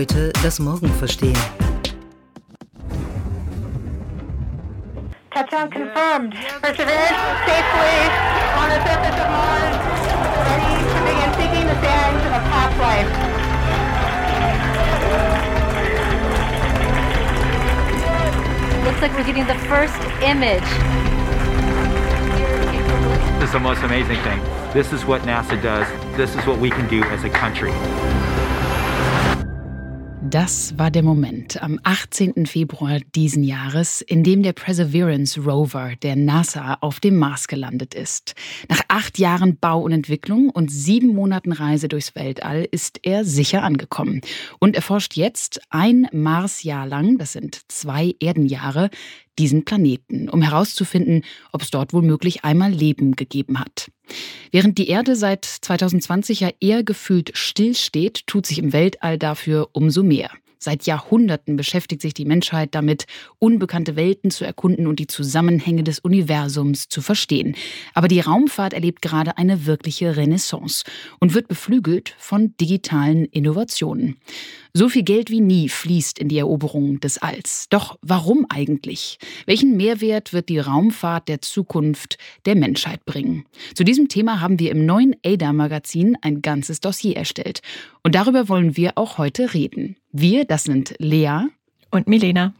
heute 0.00 0.32
das 0.42 0.58
Morgen 0.58 0.88
verstehen. 0.94 1.36
Touchdown 5.30 5.68
confirmed. 5.70 6.34
Perseverance 6.62 7.18
safely 7.44 7.96
on 8.56 8.68
the 8.70 8.80
surface 8.80 9.18
of 9.20 9.28
Mars, 9.28 9.76
ready 10.48 10.72
to 10.88 11.00
begin 11.04 11.30
seeking 11.36 11.66
the 11.68 11.76
sands 11.84 12.24
of 12.24 12.42
past 12.48 12.76
life. 12.80 13.10
Looks 18.86 19.02
like 19.02 19.12
we're 19.18 19.24
getting 19.24 19.46
the 19.46 19.58
first 19.68 20.00
image. 20.22 20.70
This 23.38 23.48
is 23.48 23.52
the 23.52 23.60
most 23.60 23.82
amazing 23.82 24.16
thing. 24.22 24.40
This 24.72 24.94
is 24.94 25.04
what 25.04 25.20
NASA 25.22 25.62
does. 25.62 25.86
This 26.16 26.34
is 26.36 26.46
what 26.46 26.58
we 26.58 26.70
can 26.70 26.88
do 26.88 27.02
as 27.04 27.24
a 27.24 27.28
country. 27.28 27.72
Das 30.30 30.78
war 30.78 30.92
der 30.92 31.02
Moment 31.02 31.60
am 31.60 31.80
18. 31.82 32.46
Februar 32.46 33.00
diesen 33.16 33.42
Jahres, 33.42 34.00
in 34.00 34.22
dem 34.22 34.44
der 34.44 34.52
Perseverance 34.52 35.40
Rover 35.40 35.94
der 36.02 36.14
NASA 36.14 36.78
auf 36.82 37.00
dem 37.00 37.16
Mars 37.16 37.48
gelandet 37.48 37.94
ist. 37.94 38.36
Nach 38.68 38.80
acht 38.86 39.18
Jahren 39.18 39.56
Bau 39.56 39.80
und 39.80 39.90
Entwicklung 39.90 40.48
und 40.48 40.70
sieben 40.70 41.08
Monaten 41.08 41.50
Reise 41.50 41.88
durchs 41.88 42.14
Weltall 42.14 42.64
ist 42.70 43.00
er 43.02 43.24
sicher 43.24 43.64
angekommen 43.64 44.20
und 44.60 44.76
erforscht 44.76 45.16
jetzt 45.16 45.62
ein 45.68 46.06
Marsjahr 46.12 46.86
lang, 46.86 47.18
das 47.18 47.32
sind 47.32 47.62
zwei 47.66 48.14
Erdenjahre, 48.20 48.90
diesen 49.40 49.64
Planeten, 49.64 50.28
um 50.28 50.42
herauszufinden, 50.42 51.24
ob 51.50 51.62
es 51.62 51.70
dort 51.70 51.92
womöglich 51.94 52.44
einmal 52.44 52.70
Leben 52.70 53.16
gegeben 53.16 53.58
hat. 53.58 53.90
Während 54.52 54.76
die 54.76 54.88
Erde 54.88 55.16
seit 55.16 55.44
2020 55.44 56.40
ja 56.40 56.50
eher 56.60 56.84
gefühlt 56.84 57.30
stillsteht, 57.34 58.26
tut 58.26 58.46
sich 58.46 58.58
im 58.58 58.72
Weltall 58.72 59.18
dafür 59.18 59.70
umso 59.72 60.02
mehr. 60.02 60.30
Seit 60.62 60.84
Jahrhunderten 60.84 61.56
beschäftigt 61.56 62.02
sich 62.02 62.12
die 62.12 62.26
Menschheit 62.26 62.74
damit, 62.74 63.06
unbekannte 63.38 63.96
Welten 63.96 64.30
zu 64.30 64.44
erkunden 64.44 64.86
und 64.86 64.98
die 64.98 65.06
Zusammenhänge 65.06 65.84
des 65.84 66.00
Universums 66.00 66.90
zu 66.90 67.00
verstehen. 67.00 67.56
Aber 67.94 68.08
die 68.08 68.20
Raumfahrt 68.20 68.74
erlebt 68.74 69.00
gerade 69.00 69.38
eine 69.38 69.64
wirkliche 69.64 70.18
Renaissance 70.18 70.84
und 71.18 71.32
wird 71.32 71.48
beflügelt 71.48 72.14
von 72.18 72.54
digitalen 72.60 73.24
Innovationen. 73.24 74.18
So 74.72 74.88
viel 74.88 75.02
Geld 75.02 75.30
wie 75.30 75.40
nie 75.40 75.68
fließt 75.68 76.18
in 76.18 76.28
die 76.28 76.38
Eroberung 76.38 77.00
des 77.00 77.18
Alls. 77.18 77.66
Doch 77.70 77.98
warum 78.02 78.46
eigentlich? 78.48 79.18
Welchen 79.46 79.76
Mehrwert 79.76 80.32
wird 80.32 80.48
die 80.48 80.60
Raumfahrt 80.60 81.28
der 81.28 81.40
Zukunft 81.42 82.18
der 82.46 82.54
Menschheit 82.54 83.04
bringen? 83.04 83.44
Zu 83.74 83.82
diesem 83.82 84.08
Thema 84.08 84.40
haben 84.40 84.60
wir 84.60 84.70
im 84.70 84.86
neuen 84.86 85.16
ADA-Magazin 85.26 86.16
ein 86.22 86.40
ganzes 86.40 86.78
Dossier 86.78 87.16
erstellt. 87.16 87.62
Und 88.04 88.14
darüber 88.14 88.48
wollen 88.48 88.76
wir 88.76 88.92
auch 88.94 89.18
heute 89.18 89.54
reden. 89.54 89.96
Wir, 90.12 90.44
das 90.44 90.64
sind 90.64 90.94
Lea 90.98 91.46
und 91.90 92.06
Milena. 92.06 92.54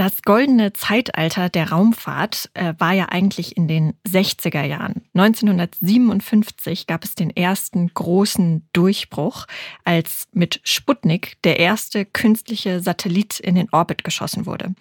Das 0.00 0.22
goldene 0.22 0.72
Zeitalter 0.72 1.50
der 1.50 1.72
Raumfahrt 1.72 2.48
äh, 2.54 2.72
war 2.78 2.94
ja 2.94 3.10
eigentlich 3.10 3.58
in 3.58 3.68
den 3.68 3.92
60er 4.08 4.64
Jahren. 4.64 5.02
1957 5.12 6.86
gab 6.86 7.04
es 7.04 7.14
den 7.14 7.28
ersten 7.28 7.92
großen 7.92 8.66
Durchbruch, 8.72 9.44
als 9.84 10.26
mit 10.32 10.62
Sputnik 10.64 11.36
der 11.44 11.58
erste 11.58 12.06
künstliche 12.06 12.80
Satellit 12.80 13.40
in 13.40 13.56
den 13.56 13.68
Orbit 13.72 14.02
geschossen 14.02 14.46
wurde. 14.46 14.74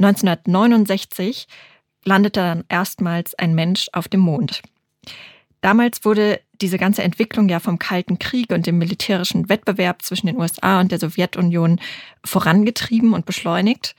1969 0.00 1.46
landete 2.04 2.40
dann 2.40 2.64
erstmals 2.68 3.36
ein 3.36 3.54
Mensch 3.54 3.86
auf 3.92 4.08
dem 4.08 4.18
Mond. 4.18 4.62
Damals 5.60 6.04
wurde 6.04 6.40
diese 6.60 6.78
ganze 6.78 7.04
Entwicklung 7.04 7.48
ja 7.48 7.60
vom 7.60 7.78
Kalten 7.78 8.18
Krieg 8.18 8.50
und 8.50 8.66
dem 8.66 8.78
militärischen 8.78 9.48
Wettbewerb 9.48 10.02
zwischen 10.02 10.26
den 10.26 10.38
USA 10.38 10.80
und 10.80 10.90
der 10.90 10.98
Sowjetunion 10.98 11.78
vorangetrieben 12.24 13.12
und 13.12 13.26
beschleunigt. 13.26 13.94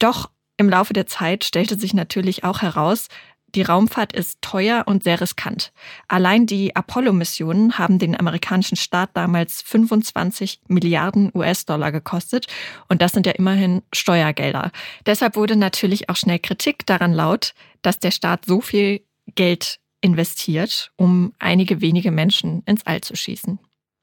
Doch 0.00 0.30
im 0.56 0.68
Laufe 0.68 0.92
der 0.92 1.06
Zeit 1.06 1.44
stellte 1.44 1.78
sich 1.78 1.94
natürlich 1.94 2.42
auch 2.42 2.62
heraus, 2.62 3.06
die 3.54 3.62
Raumfahrt 3.62 4.12
ist 4.12 4.42
teuer 4.42 4.84
und 4.86 5.02
sehr 5.02 5.20
riskant. 5.20 5.72
Allein 6.06 6.46
die 6.46 6.76
Apollo-Missionen 6.76 7.78
haben 7.78 7.98
den 7.98 8.18
amerikanischen 8.18 8.76
Staat 8.76 9.10
damals 9.14 9.62
25 9.62 10.60
Milliarden 10.68 11.32
US-Dollar 11.34 11.90
gekostet 11.90 12.46
und 12.88 13.02
das 13.02 13.12
sind 13.12 13.26
ja 13.26 13.32
immerhin 13.32 13.82
Steuergelder. 13.92 14.70
Deshalb 15.04 15.34
wurde 15.34 15.56
natürlich 15.56 16.08
auch 16.08 16.16
schnell 16.16 16.38
Kritik 16.38 16.86
daran 16.86 17.12
laut, 17.12 17.54
dass 17.82 17.98
der 17.98 18.12
Staat 18.12 18.44
so 18.46 18.60
viel 18.60 19.00
Geld 19.34 19.80
investiert, 20.00 20.92
um 20.96 21.32
einige 21.38 21.80
wenige 21.80 22.10
Menschen 22.10 22.62
ins 22.66 22.86
All 22.86 23.00
zu 23.00 23.16
schießen. 23.16 23.58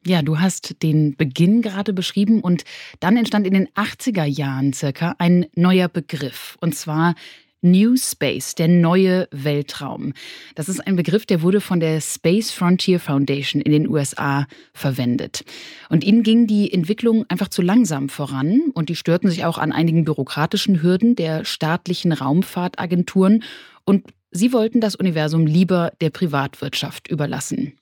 Ja, 0.07 0.21
du 0.21 0.39
hast 0.39 0.81
den 0.83 1.17
Beginn 1.17 1.61
gerade 1.61 1.91
beschrieben 1.91 2.39
und 2.39 2.63
dann 3.01 3.17
entstand 3.17 3.45
in 3.45 3.53
den 3.53 3.67
80er 3.71 4.23
Jahren 4.23 4.71
circa 4.71 5.15
ein 5.17 5.47
neuer 5.53 5.89
Begriff 5.89 6.57
und 6.61 6.75
zwar 6.75 7.13
New 7.61 7.97
Space, 7.97 8.55
der 8.55 8.69
neue 8.69 9.27
Weltraum. 9.31 10.13
Das 10.55 10.69
ist 10.69 10.79
ein 10.79 10.95
Begriff, 10.95 11.25
der 11.25 11.41
wurde 11.41 11.59
von 11.59 11.81
der 11.81 11.99
Space 11.99 12.51
Frontier 12.51 13.01
Foundation 13.01 13.61
in 13.61 13.73
den 13.73 13.89
USA 13.89 14.47
verwendet. 14.73 15.43
Und 15.89 16.05
ihnen 16.05 16.23
ging 16.23 16.47
die 16.47 16.71
Entwicklung 16.71 17.25
einfach 17.27 17.49
zu 17.49 17.61
langsam 17.61 18.07
voran 18.07 18.71
und 18.73 18.87
die 18.87 18.95
störten 18.95 19.29
sich 19.29 19.43
auch 19.43 19.57
an 19.57 19.73
einigen 19.73 20.05
bürokratischen 20.05 20.81
Hürden 20.81 21.17
der 21.17 21.43
staatlichen 21.43 22.13
Raumfahrtagenturen 22.13 23.43
und 23.83 24.05
sie 24.31 24.53
wollten 24.53 24.79
das 24.79 24.95
Universum 24.95 25.45
lieber 25.45 25.91
der 25.99 26.11
Privatwirtschaft 26.11 27.09
überlassen. 27.09 27.73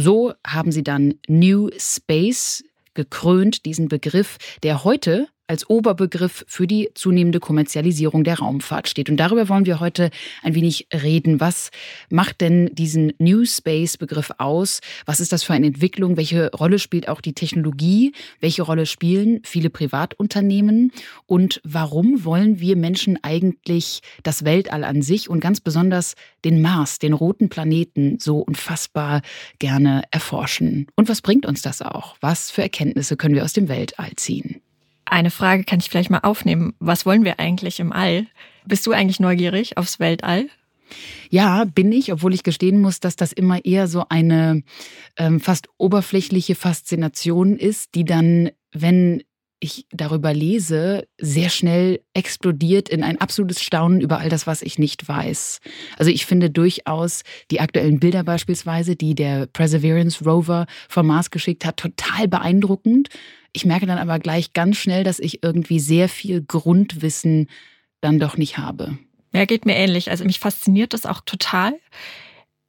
So 0.00 0.32
haben 0.46 0.70
sie 0.70 0.84
dann 0.84 1.14
New 1.26 1.70
Space 1.76 2.64
gekrönt, 2.94 3.64
diesen 3.64 3.88
Begriff, 3.88 4.38
der 4.62 4.84
heute 4.84 5.28
als 5.48 5.68
Oberbegriff 5.68 6.44
für 6.46 6.66
die 6.66 6.90
zunehmende 6.94 7.40
Kommerzialisierung 7.40 8.22
der 8.22 8.38
Raumfahrt 8.38 8.88
steht. 8.88 9.10
Und 9.10 9.16
darüber 9.16 9.48
wollen 9.48 9.66
wir 9.66 9.80
heute 9.80 10.10
ein 10.42 10.54
wenig 10.54 10.86
reden. 10.92 11.40
Was 11.40 11.70
macht 12.10 12.40
denn 12.42 12.70
diesen 12.74 13.12
New 13.18 13.44
Space-Begriff 13.44 14.30
aus? 14.38 14.80
Was 15.06 15.20
ist 15.20 15.32
das 15.32 15.42
für 15.42 15.54
eine 15.54 15.66
Entwicklung? 15.66 16.16
Welche 16.16 16.50
Rolle 16.52 16.78
spielt 16.78 17.08
auch 17.08 17.20
die 17.20 17.32
Technologie? 17.32 18.12
Welche 18.40 18.62
Rolle 18.62 18.86
spielen 18.86 19.40
viele 19.42 19.70
Privatunternehmen? 19.70 20.92
Und 21.26 21.60
warum 21.64 22.24
wollen 22.24 22.60
wir 22.60 22.76
Menschen 22.76 23.18
eigentlich 23.22 24.00
das 24.22 24.44
Weltall 24.44 24.84
an 24.84 25.02
sich 25.02 25.30
und 25.30 25.40
ganz 25.40 25.60
besonders 25.60 26.14
den 26.44 26.60
Mars, 26.60 26.98
den 26.98 27.14
roten 27.14 27.48
Planeten, 27.48 28.18
so 28.20 28.38
unfassbar 28.38 29.22
gerne 29.58 30.02
erforschen? 30.10 30.86
Und 30.94 31.08
was 31.08 31.22
bringt 31.22 31.46
uns 31.46 31.62
das 31.62 31.80
auch? 31.80 32.16
Was 32.20 32.50
für 32.50 32.62
Erkenntnisse 32.62 33.16
können 33.16 33.34
wir 33.34 33.44
aus 33.44 33.54
dem 33.54 33.68
Weltall 33.68 34.12
ziehen? 34.16 34.60
Eine 35.10 35.30
Frage 35.30 35.64
kann 35.64 35.80
ich 35.80 35.88
vielleicht 35.88 36.10
mal 36.10 36.20
aufnehmen. 36.20 36.74
Was 36.78 37.06
wollen 37.06 37.24
wir 37.24 37.40
eigentlich 37.40 37.80
im 37.80 37.92
All? 37.92 38.26
Bist 38.66 38.86
du 38.86 38.92
eigentlich 38.92 39.20
neugierig 39.20 39.76
aufs 39.76 39.98
Weltall? 39.98 40.48
Ja, 41.30 41.64
bin 41.64 41.92
ich, 41.92 42.12
obwohl 42.12 42.34
ich 42.34 42.42
gestehen 42.42 42.80
muss, 42.80 43.00
dass 43.00 43.16
das 43.16 43.32
immer 43.32 43.64
eher 43.64 43.88
so 43.88 44.04
eine 44.08 44.62
ähm, 45.16 45.40
fast 45.40 45.68
oberflächliche 45.76 46.54
Faszination 46.54 47.56
ist, 47.56 47.94
die 47.94 48.04
dann, 48.04 48.50
wenn 48.72 49.22
ich 49.60 49.86
darüber 49.90 50.32
lese, 50.32 51.06
sehr 51.18 51.50
schnell 51.50 52.00
explodiert 52.14 52.88
in 52.88 53.02
ein 53.02 53.20
absolutes 53.20 53.62
Staunen 53.62 54.00
über 54.00 54.18
all 54.18 54.28
das, 54.28 54.46
was 54.46 54.62
ich 54.62 54.78
nicht 54.78 55.08
weiß. 55.08 55.60
Also 55.96 56.10
ich 56.10 56.26
finde 56.26 56.48
durchaus 56.48 57.22
die 57.50 57.60
aktuellen 57.60 57.98
Bilder 57.98 58.22
beispielsweise, 58.22 58.94
die 58.94 59.14
der 59.14 59.46
Perseverance 59.46 60.24
Rover 60.24 60.66
vom 60.88 61.08
Mars 61.08 61.30
geschickt 61.30 61.64
hat, 61.64 61.76
total 61.78 62.28
beeindruckend. 62.28 63.08
Ich 63.52 63.64
merke 63.64 63.86
dann 63.86 63.98
aber 63.98 64.18
gleich 64.18 64.52
ganz 64.52 64.76
schnell, 64.76 65.04
dass 65.04 65.18
ich 65.18 65.42
irgendwie 65.42 65.80
sehr 65.80 66.08
viel 66.08 66.42
Grundwissen 66.42 67.48
dann 68.00 68.18
doch 68.18 68.36
nicht 68.36 68.58
habe. 68.58 68.98
Ja, 69.32 69.44
geht 69.44 69.66
mir 69.66 69.76
ähnlich. 69.76 70.10
Also 70.10 70.24
mich 70.24 70.38
fasziniert 70.38 70.92
das 70.92 71.06
auch 71.06 71.20
total. 71.20 71.74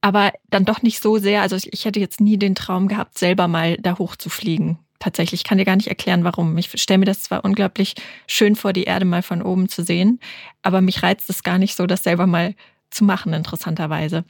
Aber 0.00 0.32
dann 0.48 0.64
doch 0.64 0.82
nicht 0.82 1.02
so 1.02 1.18
sehr. 1.18 1.42
Also 1.42 1.56
ich 1.56 1.84
hätte 1.84 2.00
jetzt 2.00 2.20
nie 2.20 2.38
den 2.38 2.54
Traum 2.54 2.88
gehabt, 2.88 3.18
selber 3.18 3.48
mal 3.48 3.76
da 3.76 3.98
hoch 3.98 4.16
zu 4.16 4.30
fliegen. 4.30 4.78
Tatsächlich, 4.98 5.40
ich 5.40 5.44
kann 5.44 5.56
dir 5.56 5.64
gar 5.64 5.76
nicht 5.76 5.88
erklären, 5.88 6.24
warum. 6.24 6.58
Ich 6.58 6.70
stelle 6.80 6.98
mir 6.98 7.06
das 7.06 7.22
zwar 7.22 7.44
unglaublich 7.44 7.94
schön 8.26 8.54
vor, 8.54 8.74
die 8.74 8.84
Erde 8.84 9.06
mal 9.06 9.22
von 9.22 9.40
oben 9.40 9.68
zu 9.68 9.82
sehen, 9.82 10.20
aber 10.62 10.82
mich 10.82 11.02
reizt 11.02 11.30
es 11.30 11.42
gar 11.42 11.56
nicht 11.56 11.74
so, 11.74 11.86
das 11.86 12.02
selber 12.02 12.26
mal 12.26 12.54
zu 12.90 13.04
machen, 13.04 13.32
interessanterweise. 13.32 14.24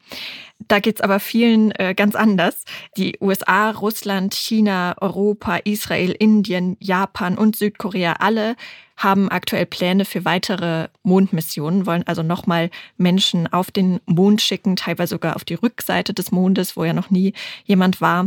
Da 0.68 0.78
geht's 0.78 1.00
aber 1.00 1.20
vielen 1.20 1.72
äh, 1.72 1.94
ganz 1.94 2.14
anders. 2.14 2.64
Die 2.96 3.16
USA, 3.20 3.70
Russland, 3.70 4.34
China, 4.34 4.94
Europa, 5.00 5.56
Israel, 5.64 6.12
Indien, 6.12 6.76
Japan 6.80 7.38
und 7.38 7.56
Südkorea, 7.56 8.14
alle 8.14 8.56
haben 8.96 9.30
aktuell 9.30 9.64
Pläne 9.64 10.04
für 10.04 10.26
weitere 10.26 10.88
Mondmissionen, 11.02 11.86
wollen 11.86 12.06
also 12.06 12.22
nochmal 12.22 12.70
Menschen 12.98 13.50
auf 13.50 13.70
den 13.70 14.00
Mond 14.04 14.42
schicken, 14.42 14.76
teilweise 14.76 15.12
sogar 15.12 15.36
auf 15.36 15.44
die 15.44 15.54
Rückseite 15.54 16.12
des 16.12 16.32
Mondes, 16.32 16.76
wo 16.76 16.84
ja 16.84 16.92
noch 16.92 17.10
nie 17.10 17.32
jemand 17.64 18.02
war. 18.02 18.26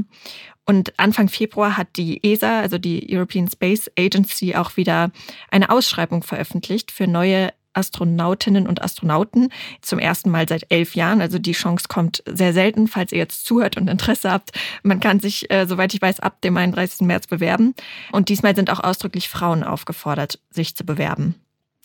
Und 0.65 0.97
Anfang 0.97 1.29
Februar 1.29 1.77
hat 1.77 1.89
die 1.97 2.23
ESA, 2.23 2.61
also 2.61 2.77
die 2.77 3.05
European 3.09 3.47
Space 3.47 3.91
Agency, 3.99 4.55
auch 4.55 4.77
wieder 4.77 5.11
eine 5.51 5.69
Ausschreibung 5.69 6.23
veröffentlicht 6.23 6.91
für 6.91 7.05
neue 7.05 7.51
Astronautinnen 7.73 8.67
und 8.67 8.81
Astronauten 8.81 9.49
zum 9.81 9.99
ersten 9.99 10.29
Mal 10.29 10.47
seit 10.47 10.65
elf 10.69 10.95
Jahren. 10.95 11.21
Also 11.21 11.39
die 11.39 11.51
Chance 11.53 11.87
kommt 11.87 12.23
sehr 12.27 12.53
selten, 12.53 12.87
falls 12.87 13.11
ihr 13.11 13.17
jetzt 13.17 13.45
zuhört 13.45 13.77
und 13.77 13.87
Interesse 13.87 14.31
habt. 14.31 14.51
Man 14.83 14.99
kann 14.99 15.19
sich, 15.19 15.49
äh, 15.51 15.65
soweit 15.67 15.93
ich 15.93 16.01
weiß, 16.01 16.19
ab 16.19 16.41
dem 16.41 16.57
31. 16.57 17.07
März 17.07 17.27
bewerben. 17.27 17.73
Und 18.11 18.29
diesmal 18.29 18.55
sind 18.55 18.69
auch 18.69 18.79
ausdrücklich 18.79 19.29
Frauen 19.29 19.63
aufgefordert, 19.63 20.39
sich 20.49 20.75
zu 20.75 20.85
bewerben. 20.85 21.35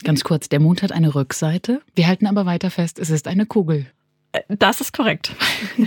Ganz 0.04 0.22
kurz, 0.22 0.48
der 0.48 0.60
Mond 0.60 0.82
hat 0.82 0.92
eine 0.92 1.14
Rückseite. 1.14 1.82
Wir 1.94 2.06
halten 2.06 2.26
aber 2.26 2.46
weiter 2.46 2.70
fest, 2.70 2.98
es 2.98 3.10
ist 3.10 3.26
eine 3.26 3.46
Kugel. 3.46 3.86
Äh, 4.32 4.42
das 4.48 4.80
ist 4.80 4.92
korrekt. 4.92 5.32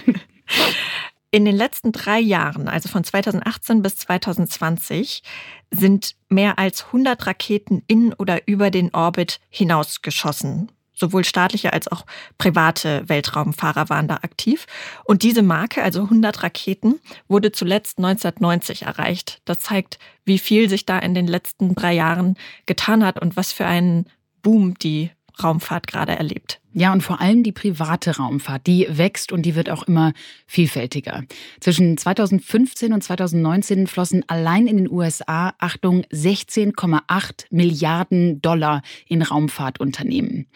In 1.33 1.45
den 1.45 1.55
letzten 1.55 1.93
drei 1.93 2.19
Jahren, 2.19 2.67
also 2.67 2.89
von 2.89 3.05
2018 3.05 3.81
bis 3.81 3.95
2020, 3.95 5.23
sind 5.71 6.15
mehr 6.27 6.59
als 6.59 6.87
100 6.87 7.25
Raketen 7.25 7.83
in 7.87 8.11
oder 8.13 8.49
über 8.49 8.69
den 8.69 8.93
Orbit 8.93 9.39
hinausgeschossen. 9.49 10.73
Sowohl 10.93 11.23
staatliche 11.23 11.71
als 11.71 11.87
auch 11.87 12.05
private 12.37 13.07
Weltraumfahrer 13.07 13.89
waren 13.89 14.09
da 14.09 14.15
aktiv. 14.15 14.67
Und 15.05 15.23
diese 15.23 15.41
Marke, 15.41 15.81
also 15.81 16.01
100 16.03 16.43
Raketen, 16.43 16.99
wurde 17.29 17.53
zuletzt 17.53 17.97
1990 17.97 18.83
erreicht. 18.83 19.41
Das 19.45 19.59
zeigt, 19.59 19.99
wie 20.25 20.37
viel 20.37 20.69
sich 20.69 20.85
da 20.85 20.99
in 20.99 21.15
den 21.15 21.27
letzten 21.27 21.75
drei 21.75 21.93
Jahren 21.93 22.35
getan 22.65 23.05
hat 23.05 23.21
und 23.21 23.37
was 23.37 23.53
für 23.53 23.65
einen 23.65 24.05
Boom 24.41 24.73
die 24.77 25.11
Raumfahrt 25.41 25.87
gerade 25.87 26.15
erlebt. 26.15 26.60
Ja, 26.73 26.93
und 26.93 27.01
vor 27.01 27.19
allem 27.19 27.43
die 27.43 27.51
private 27.51 28.15
Raumfahrt, 28.15 28.65
die 28.65 28.87
wächst 28.89 29.33
und 29.33 29.41
die 29.41 29.55
wird 29.55 29.69
auch 29.69 29.83
immer 29.83 30.13
vielfältiger. 30.47 31.23
Zwischen 31.59 31.97
2015 31.97 32.93
und 32.93 33.03
2019 33.03 33.87
flossen 33.87 34.23
allein 34.27 34.67
in 34.67 34.77
den 34.77 34.89
USA, 34.89 35.53
Achtung, 35.59 36.03
16,8 36.13 37.45
Milliarden 37.49 38.41
Dollar 38.41 38.83
in 39.05 39.21
Raumfahrtunternehmen. 39.21 40.47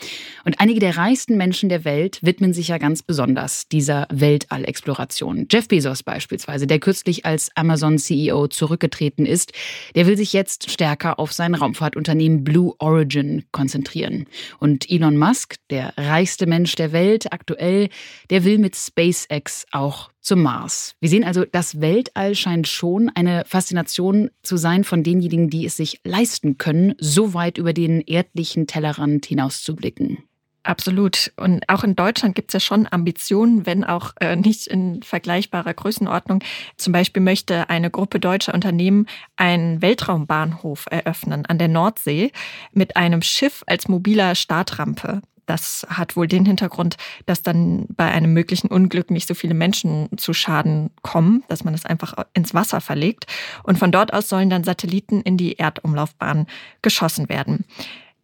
Und 0.45 0.61
einige 0.61 0.79
der 0.79 0.95
reichsten 0.95 1.35
Menschen 1.35 1.67
der 1.67 1.83
Welt 1.83 2.19
widmen 2.21 2.53
sich 2.53 2.69
ja 2.69 2.77
ganz 2.77 3.03
besonders 3.03 3.67
dieser 3.67 4.07
Weltallexploration. 4.09 5.47
Jeff 5.51 5.67
Bezos 5.67 6.01
beispielsweise, 6.01 6.65
der 6.65 6.79
kürzlich 6.79 7.25
als 7.25 7.51
Amazon-CEO 7.55 8.47
zurückgetreten 8.47 9.25
ist, 9.25 9.51
der 9.95 10.07
will 10.07 10.15
sich 10.15 10.31
jetzt 10.31 10.71
stärker 10.71 11.19
auf 11.19 11.33
sein 11.33 11.55
Raumfahrtunternehmen 11.55 12.45
Blue 12.45 12.73
Origin 12.79 13.43
konzentrieren. 13.51 14.27
Und 14.59 14.89
Elon 14.89 15.17
Musk, 15.17 15.55
der 15.69 15.93
reichste 16.07 16.45
Mensch 16.47 16.75
der 16.75 16.91
Welt 16.91 17.31
aktuell, 17.31 17.89
der 18.29 18.43
will 18.43 18.57
mit 18.57 18.75
SpaceX 18.75 19.65
auch 19.71 20.09
zum 20.21 20.41
Mars. 20.41 20.95
Wir 20.99 21.09
sehen 21.09 21.23
also, 21.23 21.45
das 21.45 21.81
Weltall 21.81 22.35
scheint 22.35 22.67
schon 22.67 23.11
eine 23.13 23.43
Faszination 23.45 24.31
zu 24.41 24.57
sein 24.57 24.83
von 24.83 25.03
denjenigen, 25.03 25.49
die 25.49 25.65
es 25.65 25.77
sich 25.77 26.01
leisten 26.03 26.57
können, 26.57 26.95
so 26.97 27.33
weit 27.33 27.57
über 27.57 27.73
den 27.73 28.01
erdlichen 28.01 28.67
Tellerrand 28.67 29.25
hinauszublicken. 29.25 30.23
Absolut. 30.65 31.31
Und 31.37 31.69
auch 31.69 31.83
in 31.83 31.95
Deutschland 31.95 32.33
gibt 32.33 32.49
es 32.49 32.53
ja 32.53 32.59
schon 32.59 32.87
Ambitionen, 32.89 33.65
wenn 33.67 33.83
auch 33.83 34.13
äh, 34.19 34.35
nicht 34.35 34.65
in 34.65 35.03
vergleichbarer 35.03 35.73
Größenordnung. 35.73 36.43
Zum 36.75 36.91
Beispiel 36.91 37.21
möchte 37.21 37.69
eine 37.69 37.91
Gruppe 37.91 38.19
deutscher 38.19 38.53
Unternehmen 38.53 39.05
einen 39.35 39.81
Weltraumbahnhof 39.83 40.87
eröffnen 40.89 41.45
an 41.45 41.59
der 41.59 41.67
Nordsee 41.67 42.31
mit 42.73 42.97
einem 42.97 43.21
Schiff 43.21 43.63
als 43.67 43.87
mobiler 43.87 44.33
Startrampe. 44.33 45.21
Das 45.45 45.85
hat 45.89 46.15
wohl 46.15 46.27
den 46.27 46.45
Hintergrund, 46.45 46.97
dass 47.25 47.41
dann 47.41 47.85
bei 47.89 48.05
einem 48.05 48.33
möglichen 48.33 48.67
Unglück 48.67 49.11
nicht 49.11 49.27
so 49.27 49.33
viele 49.33 49.53
Menschen 49.53 50.09
zu 50.17 50.33
Schaden 50.33 50.91
kommen, 51.01 51.43
dass 51.47 51.63
man 51.63 51.73
es 51.73 51.85
einfach 51.85 52.13
ins 52.33 52.53
Wasser 52.53 52.81
verlegt. 52.81 53.25
Und 53.63 53.77
von 53.77 53.91
dort 53.91 54.13
aus 54.13 54.29
sollen 54.29 54.49
dann 54.49 54.63
Satelliten 54.63 55.21
in 55.21 55.37
die 55.37 55.57
Erdumlaufbahn 55.57 56.47
geschossen 56.81 57.29
werden. 57.29 57.65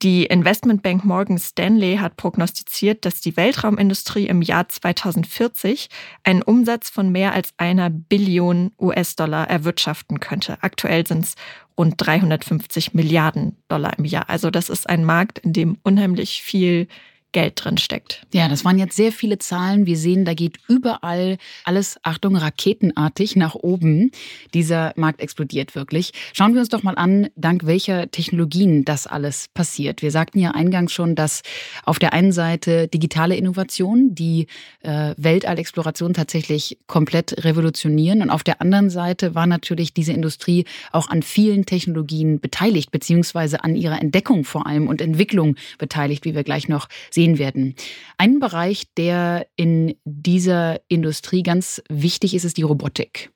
Die 0.01 0.25
Investmentbank 0.25 1.05
Morgan 1.05 1.37
Stanley 1.37 1.97
hat 1.97 2.17
prognostiziert, 2.17 3.05
dass 3.05 3.21
die 3.21 3.37
Weltraumindustrie 3.37 4.25
im 4.25 4.41
Jahr 4.41 4.67
2040 4.67 5.89
einen 6.23 6.41
Umsatz 6.41 6.89
von 6.89 7.11
mehr 7.11 7.33
als 7.33 7.53
einer 7.57 7.91
Billion 7.91 8.71
US-Dollar 8.79 9.47
erwirtschaften 9.47 10.19
könnte. 10.19 10.57
Aktuell 10.61 11.05
sind 11.05 11.25
es 11.25 11.35
rund 11.77 11.95
350 11.97 12.95
Milliarden 12.95 13.57
Dollar 13.67 13.93
im 13.99 14.05
Jahr. 14.05 14.27
Also 14.27 14.49
das 14.49 14.69
ist 14.69 14.89
ein 14.89 15.05
Markt, 15.05 15.37
in 15.37 15.53
dem 15.53 15.77
unheimlich 15.83 16.41
viel 16.41 16.87
Geld 17.31 17.63
drin 17.63 17.77
steckt. 17.77 18.25
Ja, 18.33 18.49
das 18.49 18.65
waren 18.65 18.77
jetzt 18.77 18.95
sehr 18.95 19.11
viele 19.11 19.37
Zahlen. 19.39 19.85
Wir 19.85 19.97
sehen, 19.97 20.25
da 20.25 20.33
geht 20.33 20.57
überall 20.67 21.37
alles, 21.63 21.97
Achtung, 22.03 22.35
raketenartig 22.35 23.35
nach 23.35 23.55
oben. 23.55 24.11
Dieser 24.53 24.91
Markt 24.97 25.21
explodiert 25.21 25.75
wirklich. 25.75 26.11
Schauen 26.33 26.53
wir 26.53 26.59
uns 26.59 26.69
doch 26.69 26.83
mal 26.83 26.95
an, 26.95 27.29
dank 27.35 27.65
welcher 27.65 28.11
Technologien 28.11 28.83
das 28.83 29.07
alles 29.07 29.47
passiert. 29.53 30.01
Wir 30.01 30.11
sagten 30.11 30.39
ja 30.39 30.51
eingangs 30.51 30.91
schon, 30.91 31.15
dass 31.15 31.41
auf 31.85 31.99
der 31.99 32.13
einen 32.13 32.33
Seite 32.33 32.87
digitale 32.87 33.35
Innovationen 33.35 34.13
die 34.13 34.47
äh, 34.81 35.13
Weltallexploration 35.17 36.13
tatsächlich 36.13 36.79
komplett 36.87 37.45
revolutionieren 37.45 38.21
und 38.21 38.29
auf 38.29 38.43
der 38.43 38.61
anderen 38.61 38.89
Seite 38.89 39.35
war 39.35 39.47
natürlich 39.47 39.93
diese 39.93 40.11
Industrie 40.11 40.65
auch 40.91 41.09
an 41.09 41.23
vielen 41.23 41.65
Technologien 41.65 42.39
beteiligt, 42.39 42.91
beziehungsweise 42.91 43.63
an 43.63 43.75
ihrer 43.75 44.01
Entdeckung 44.01 44.43
vor 44.43 44.67
allem 44.67 44.87
und 44.87 45.01
Entwicklung 45.01 45.55
beteiligt, 45.77 46.25
wie 46.25 46.35
wir 46.35 46.43
gleich 46.43 46.67
noch 46.67 46.89
sehen 47.09 47.20
sehen 47.21 47.37
werden. 47.37 47.75
Ein 48.17 48.39
Bereich, 48.39 48.85
der 48.97 49.45
in 49.55 49.95
dieser 50.05 50.79
Industrie 50.87 51.43
ganz 51.43 51.81
wichtig 51.89 52.33
ist, 52.33 52.45
ist 52.45 52.57
die 52.57 52.63
Robotik. 52.63 53.29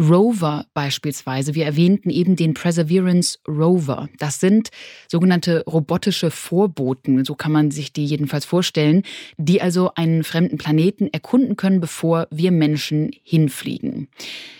Rover 0.00 0.66
beispielsweise, 0.74 1.54
wir 1.54 1.64
erwähnten 1.64 2.10
eben 2.10 2.36
den 2.36 2.54
Perseverance 2.54 3.38
Rover. 3.48 4.08
Das 4.18 4.40
sind 4.40 4.68
sogenannte 5.08 5.64
robotische 5.66 6.30
Vorboten, 6.30 7.24
so 7.24 7.34
kann 7.34 7.52
man 7.52 7.70
sich 7.70 7.92
die 7.92 8.04
jedenfalls 8.04 8.44
vorstellen, 8.44 9.02
die 9.38 9.62
also 9.62 9.90
einen 9.94 10.22
fremden 10.22 10.58
Planeten 10.58 11.08
erkunden 11.12 11.56
können, 11.56 11.80
bevor 11.80 12.26
wir 12.30 12.52
Menschen 12.52 13.10
hinfliegen. 13.22 14.08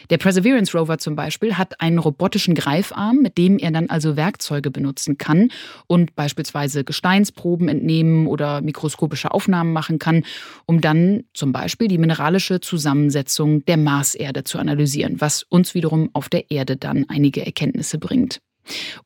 Der 0.08 0.19
Perseverance 0.19 0.76
Rover 0.76 0.99
zum 0.99 1.17
Beispiel 1.17 1.58
hat 1.58 1.81
einen 1.81 1.99
robotischen 1.99 2.55
Greifarm, 2.55 3.17
mit 3.17 3.37
dem 3.38 3.58
er 3.58 3.72
dann 3.72 3.90
also 3.90 4.17
Werkzeuge 4.17 4.70
benutzen 4.70 5.19
kann 5.19 5.50
und 5.87 6.14
beispielsweise 6.14 6.84
Gesteinsproben 6.84 7.69
entnehmen 7.69 8.26
oder 8.26 8.61
mikroskopische 8.67 9.33
Aufnahmen 9.33 9.73
machen 9.73 9.99
kann, 9.99 10.25
um 10.67 10.83
dann 10.83 11.25
zum 11.33 11.53
Beispiel 11.53 11.89
die 11.89 11.99
mineralische 11.99 12.61
Zusammensetzung 12.61 13.65
der 13.65 13.79
Marserde 13.79 14.45
zu 14.45 14.59
analysieren, 14.59 15.21
was 15.21 15.43
uns 15.45 15.75
wiederum 15.75 16.11
auf 16.13 16.29
der 16.29 16.51
Erde 16.51 16.77
dann 16.77 17.07
einige 17.09 17.45
Erkenntnisse 17.47 17.99
bringt. 17.99 18.41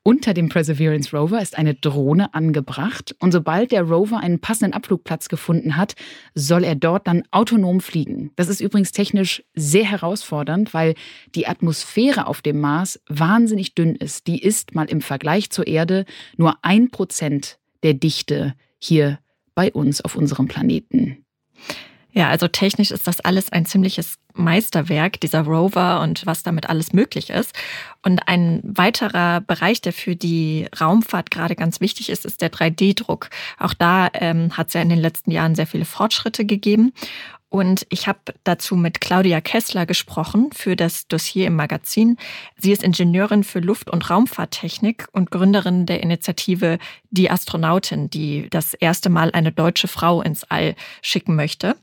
Unter 0.03 0.35
dem 0.35 0.49
Perseverance 0.49 1.17
Rover 1.17 1.40
ist 1.40 1.57
eine 1.59 1.75
Drohne 1.75 2.33
angebracht 2.35 3.14
und 3.19 3.33
sobald 3.33 3.73
der 3.73 3.83
Rover 3.83 4.19
einen 4.19 4.40
passenden 4.40 4.73
Abflugplatz 4.73 5.29
gefunden 5.29 5.76
hat, 5.76 5.95
soll 6.35 6.64
er 6.64 6.75
dort 6.75 7.07
dann 7.07 7.25
autonom 7.31 7.81
fliegen. 7.81 8.33
Das 8.37 8.49
ist 8.49 8.61
übrigens 8.61 8.93
technisch 8.93 9.43
sehr 9.55 9.85
herausfordernd, 9.85 10.73
weil 10.75 10.95
die 11.35 11.47
Atmosphäre 11.47 12.26
auf 12.26 12.43
dem 12.43 12.61
Mars 12.61 13.00
wahnsinnig 13.09 13.75
dünn 13.75 13.95
ist. 13.95 14.26
Die 14.26 14.43
ist 14.43 14.75
mal 14.75 14.88
im 14.88 15.00
Vergleich 15.00 15.50
zur 15.50 15.67
Erde 15.67 16.05
nur 16.37 16.57
ein 16.62 16.90
Prozent 16.90 17.59
der 17.83 17.95
Dichte 17.95 18.55
hier 18.79 19.19
bei 19.61 19.71
uns 19.73 20.00
auf 20.00 20.17
unserem 20.17 20.49
Planeten. 20.49 21.23
Ja, 22.12 22.31
also 22.31 22.49
technisch 22.49 22.90
ist 22.90 23.07
das 23.07 23.21
alles 23.21 23.52
ein 23.52 23.67
ziemliches 23.67 24.14
Meisterwerk, 24.33 25.21
dieser 25.21 25.43
Rover 25.43 26.00
und 26.00 26.25
was 26.25 26.43
damit 26.43 26.71
alles 26.71 26.95
möglich 26.95 27.29
ist. 27.29 27.55
Und 28.02 28.26
ein 28.26 28.62
weiterer 28.64 29.43
Bereich, 29.43 29.83
der 29.83 29.93
für 29.93 30.17
die 30.17 30.67
Raumfahrt 30.81 31.31
gerade 31.31 31.57
ganz 31.57 31.83
wichtig 31.83 32.09
ist, 32.09 32.25
ist 32.25 32.40
der 32.40 32.50
3D-Druck. 32.50 33.29
Auch 33.59 33.75
da 33.75 34.09
ähm, 34.14 34.57
hat 34.57 34.69
es 34.69 34.73
ja 34.73 34.81
in 34.81 34.88
den 34.88 34.99
letzten 34.99 35.31
Jahren 35.31 35.55
sehr 35.55 35.67
viele 35.67 35.85
Fortschritte 35.85 36.47
gegeben. 36.47 36.95
Und 37.50 37.85
ich 37.90 38.07
habe 38.07 38.21
dazu 38.45 38.76
mit 38.76 39.00
Claudia 39.00 39.40
Kessler 39.40 39.85
gesprochen 39.85 40.50
für 40.52 40.76
das 40.76 41.09
Dossier 41.09 41.49
im 41.49 41.57
Magazin. 41.57 42.16
Sie 42.57 42.71
ist 42.71 42.85
Ingenieurin 42.85 43.42
für 43.42 43.59
Luft- 43.59 43.90
und 43.90 44.09
Raumfahrttechnik 44.09 45.09
und 45.11 45.33
Gründerin 45.33 45.85
der 45.85 46.00
Initiative 46.00 46.78
Die 47.11 47.28
Astronautin, 47.28 48.09
die 48.09 48.49
das 48.50 48.75
erste 48.75 49.11
Mal 49.11 49.33
eine 49.33 49.50
deutsche 49.50 49.88
Frau 49.88 50.23
ins 50.23 50.45
All 50.45 50.76
schicken 51.02 51.35
möchte. 51.35 51.75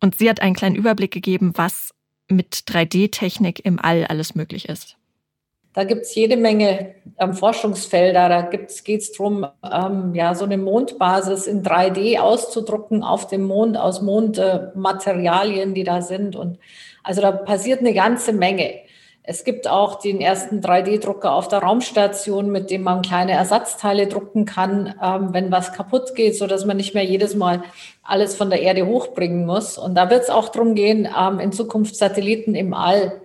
Und 0.00 0.18
sie 0.18 0.28
hat 0.28 0.40
einen 0.40 0.56
kleinen 0.56 0.74
Überblick 0.74 1.12
gegeben, 1.12 1.52
was 1.54 1.94
mit 2.28 2.64
3D-Technik 2.66 3.60
im 3.64 3.78
All 3.78 4.04
alles 4.06 4.34
möglich 4.34 4.68
ist. 4.68 4.95
Da 5.76 5.84
gibt 5.84 6.06
es 6.06 6.14
jede 6.14 6.38
Menge 6.38 6.94
ähm, 7.18 7.34
Forschungsfelder. 7.34 8.30
Da 8.30 8.40
geht 8.40 8.70
es 8.70 9.12
darum, 9.12 9.46
ähm, 9.62 10.14
ja, 10.14 10.34
so 10.34 10.46
eine 10.46 10.56
Mondbasis 10.56 11.46
in 11.46 11.62
3D 11.62 12.18
auszudrucken 12.18 13.02
auf 13.02 13.26
dem 13.26 13.42
Mond 13.42 13.76
aus 13.76 14.00
Mondmaterialien, 14.00 15.72
äh, 15.72 15.74
die 15.74 15.84
da 15.84 16.00
sind. 16.00 16.34
Und 16.34 16.58
also 17.02 17.20
da 17.20 17.30
passiert 17.30 17.80
eine 17.80 17.92
ganze 17.92 18.32
Menge. 18.32 18.70
Es 19.22 19.44
gibt 19.44 19.68
auch 19.68 19.96
den 19.96 20.22
ersten 20.22 20.62
3D-Drucker 20.62 21.30
auf 21.30 21.48
der 21.48 21.58
Raumstation, 21.58 22.50
mit 22.50 22.70
dem 22.70 22.82
man 22.82 23.02
kleine 23.02 23.32
Ersatzteile 23.32 24.06
drucken 24.06 24.46
kann, 24.46 24.94
ähm, 25.02 25.34
wenn 25.34 25.52
was 25.52 25.74
kaputt 25.74 26.14
geht, 26.14 26.38
so 26.38 26.46
dass 26.46 26.64
man 26.64 26.78
nicht 26.78 26.94
mehr 26.94 27.04
jedes 27.04 27.34
Mal 27.34 27.62
alles 28.02 28.34
von 28.34 28.48
der 28.48 28.62
Erde 28.62 28.86
hochbringen 28.86 29.44
muss. 29.44 29.76
Und 29.76 29.94
da 29.94 30.08
wird 30.08 30.22
es 30.22 30.30
auch 30.30 30.48
darum 30.48 30.74
gehen, 30.74 31.06
ähm, 31.06 31.38
in 31.38 31.52
Zukunft 31.52 31.96
Satelliten 31.96 32.54
im 32.54 32.72
All 32.72 33.20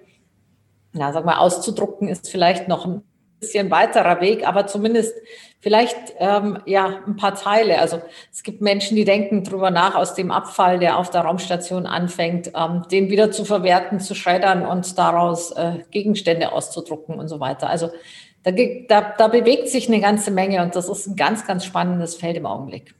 ja, 0.93 1.12
sag 1.13 1.25
mal, 1.25 1.38
auszudrucken 1.38 2.07
ist 2.07 2.29
vielleicht 2.29 2.67
noch 2.67 2.86
ein 2.86 3.03
bisschen 3.39 3.71
weiterer 3.71 4.21
Weg, 4.21 4.48
aber 4.48 4.67
zumindest 4.67 5.15
vielleicht 5.60 5.98
ähm, 6.19 6.60
ja 6.65 7.00
ein 7.07 7.15
paar 7.15 7.36
Teile. 7.36 7.79
Also 7.79 8.00
es 8.31 8.43
gibt 8.43 8.62
Menschen, 8.62 8.95
die 8.95 9.05
denken 9.05 9.43
drüber 9.43 9.71
nach, 9.71 9.95
aus 9.95 10.13
dem 10.13 10.31
Abfall, 10.31 10.79
der 10.79 10.98
auf 10.98 11.10
der 11.10 11.21
Raumstation 11.21 11.86
anfängt, 11.86 12.51
ähm, 12.55 12.83
den 12.91 13.10
wieder 13.10 13.31
zu 13.31 13.45
verwerten, 13.45 14.00
zu 14.00 14.15
schreddern 14.15 14.65
und 14.65 14.98
daraus 14.98 15.51
äh, 15.51 15.79
Gegenstände 15.91 16.51
auszudrucken 16.51 17.19
und 17.19 17.27
so 17.27 17.39
weiter. 17.39 17.69
Also 17.69 17.89
da, 18.43 18.51
da, 18.51 19.13
da 19.17 19.27
bewegt 19.27 19.69
sich 19.69 19.88
eine 19.88 20.01
ganze 20.01 20.31
Menge 20.31 20.62
und 20.63 20.75
das 20.75 20.89
ist 20.89 21.07
ein 21.07 21.15
ganz, 21.15 21.45
ganz 21.45 21.65
spannendes 21.65 22.15
Feld 22.15 22.38
im 22.38 22.45
Augenblick. 22.45 22.95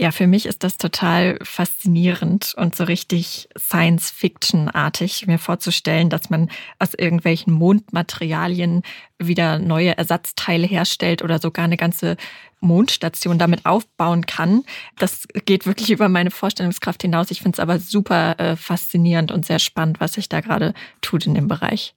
Ja, 0.00 0.12
für 0.12 0.28
mich 0.28 0.46
ist 0.46 0.62
das 0.62 0.76
total 0.76 1.40
faszinierend 1.42 2.54
und 2.56 2.76
so 2.76 2.84
richtig 2.84 3.48
Science-Fiction-artig, 3.58 5.26
mir 5.26 5.40
vorzustellen, 5.40 6.08
dass 6.08 6.30
man 6.30 6.50
aus 6.78 6.94
irgendwelchen 6.94 7.52
Mondmaterialien 7.52 8.82
wieder 9.18 9.58
neue 9.58 9.98
Ersatzteile 9.98 10.68
herstellt 10.68 11.22
oder 11.22 11.40
sogar 11.40 11.64
eine 11.64 11.76
ganze 11.76 12.16
Mondstation 12.60 13.40
damit 13.40 13.66
aufbauen 13.66 14.24
kann. 14.26 14.62
Das 14.98 15.26
geht 15.46 15.66
wirklich 15.66 15.90
über 15.90 16.08
meine 16.08 16.30
Vorstellungskraft 16.30 17.02
hinaus. 17.02 17.32
Ich 17.32 17.42
finde 17.42 17.56
es 17.56 17.60
aber 17.60 17.80
super 17.80 18.38
äh, 18.38 18.54
faszinierend 18.54 19.32
und 19.32 19.46
sehr 19.46 19.58
spannend, 19.58 19.98
was 19.98 20.12
sich 20.12 20.28
da 20.28 20.40
gerade 20.40 20.74
tut 21.00 21.26
in 21.26 21.34
dem 21.34 21.48
Bereich. 21.48 21.96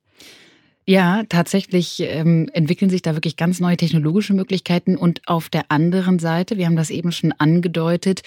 Ja, 0.92 1.24
tatsächlich 1.30 2.02
ähm, 2.02 2.50
entwickeln 2.52 2.90
sich 2.90 3.02
da 3.02 3.16
wirklich 3.16 3.38
ganz 3.38 3.62
neue 3.62 3.78
technologische 3.78 4.34
Möglichkeiten. 4.34 4.98
Und 4.98 5.22
auf 5.26 5.48
der 5.48 5.72
anderen 5.72 6.20
Seite, 6.20 6.58
wir 6.58 6.66
haben 6.66 6.76
das 6.76 6.90
eben 6.90 7.14
schon 7.14 7.32
angedeutet, 7.32 8.24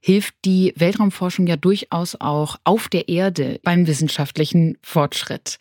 hilft 0.00 0.34
die 0.44 0.72
Weltraumforschung 0.74 1.46
ja 1.46 1.54
durchaus 1.54 2.16
auch 2.18 2.56
auf 2.64 2.88
der 2.88 3.08
Erde 3.08 3.60
beim 3.62 3.86
wissenschaftlichen 3.86 4.76
Fortschritt. 4.82 5.58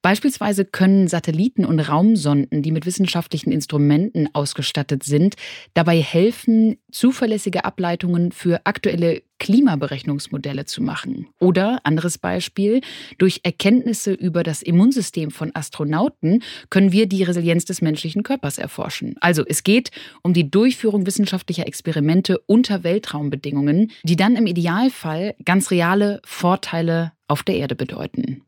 Beispielsweise 0.00 0.64
können 0.64 1.06
Satelliten 1.06 1.64
und 1.64 1.78
Raumsonden, 1.78 2.62
die 2.62 2.72
mit 2.72 2.84
wissenschaftlichen 2.84 3.52
Instrumenten 3.52 4.28
ausgestattet 4.32 5.04
sind, 5.04 5.36
dabei 5.72 6.00
helfen, 6.00 6.78
zuverlässige 6.90 7.64
Ableitungen 7.64 8.32
für 8.32 8.62
aktuelle 8.64 9.22
Klimaberechnungsmodelle 9.42 10.66
zu 10.66 10.84
machen. 10.84 11.26
Oder, 11.40 11.80
anderes 11.82 12.16
Beispiel, 12.16 12.80
durch 13.18 13.40
Erkenntnisse 13.42 14.12
über 14.12 14.44
das 14.44 14.62
Immunsystem 14.62 15.32
von 15.32 15.50
Astronauten 15.52 16.44
können 16.70 16.92
wir 16.92 17.06
die 17.06 17.24
Resilienz 17.24 17.64
des 17.64 17.82
menschlichen 17.82 18.22
Körpers 18.22 18.58
erforschen. 18.58 19.16
Also 19.20 19.44
es 19.44 19.64
geht 19.64 19.90
um 20.22 20.32
die 20.32 20.48
Durchführung 20.48 21.06
wissenschaftlicher 21.06 21.66
Experimente 21.66 22.38
unter 22.46 22.84
Weltraumbedingungen, 22.84 23.90
die 24.04 24.14
dann 24.14 24.36
im 24.36 24.46
Idealfall 24.46 25.34
ganz 25.44 25.72
reale 25.72 26.20
Vorteile 26.24 27.10
auf 27.26 27.42
der 27.42 27.56
Erde 27.56 27.74
bedeuten. 27.74 28.42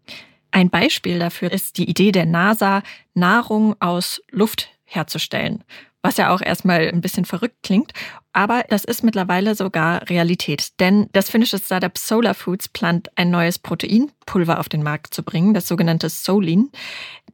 Ein 0.53 0.71
Beispiel 0.71 1.19
dafür 1.19 1.51
ist 1.51 1.77
die 1.77 1.91
Idee 1.91 2.13
der 2.13 2.27
NASA, 2.27 2.85
Nahrung 3.15 3.75
aus 3.81 4.23
Luft 4.31 4.71
herzustellen 4.85 5.65
was 6.05 6.19
ja 6.19 6.33
auch 6.33 6.43
erstmal 6.43 6.87
ein 6.89 7.01
bisschen 7.01 7.25
verrückt 7.25 7.63
klingt. 7.63 7.93
Aber 8.35 8.63
das 8.69 8.85
ist 8.85 9.03
mittlerweile 9.03 9.55
sogar 9.55 10.09
Realität. 10.11 10.79
Denn 10.79 11.09
das 11.13 11.31
finnische 11.31 11.59
Startup 11.59 11.97
Solar 11.97 12.35
Foods 12.35 12.69
plant 12.69 13.09
ein 13.17 13.31
neues 13.31 13.59
Proteinpulver 13.59 14.61
auf 14.61 14.69
den 14.69 14.83
Markt 14.83 15.15
zu 15.15 15.23
bringen, 15.23 15.55
das 15.55 15.67
sogenannte 15.67 16.11
Solin, 16.11 16.71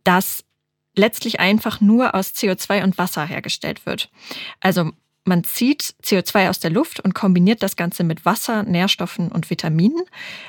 das 0.05 0.45
letztlich 0.95 1.41
einfach 1.41 1.81
nur 1.81 2.15
aus 2.15 2.29
CO2 2.29 2.85
und 2.85 2.97
Wasser 2.97 3.27
hergestellt 3.27 3.87
wird. 3.87 4.09
Also 4.61 4.93
man 5.25 5.43
zieht 5.43 5.95
CO2 6.05 6.49
aus 6.49 6.61
der 6.61 6.71
Luft 6.71 7.01
und 7.01 7.13
kombiniert 7.13 7.65
das 7.65 7.75
Ganze 7.75 8.05
mit 8.05 8.25
Wasser, 8.25 8.63
Nährstoffen 8.63 9.33
und 9.33 9.51
Vitaminen, 9.51 10.03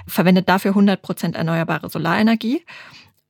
verwendet 0.05 0.47
dafür 0.47 0.73
100% 0.73 1.35
erneuerbare 1.35 1.89
Solarenergie 1.89 2.63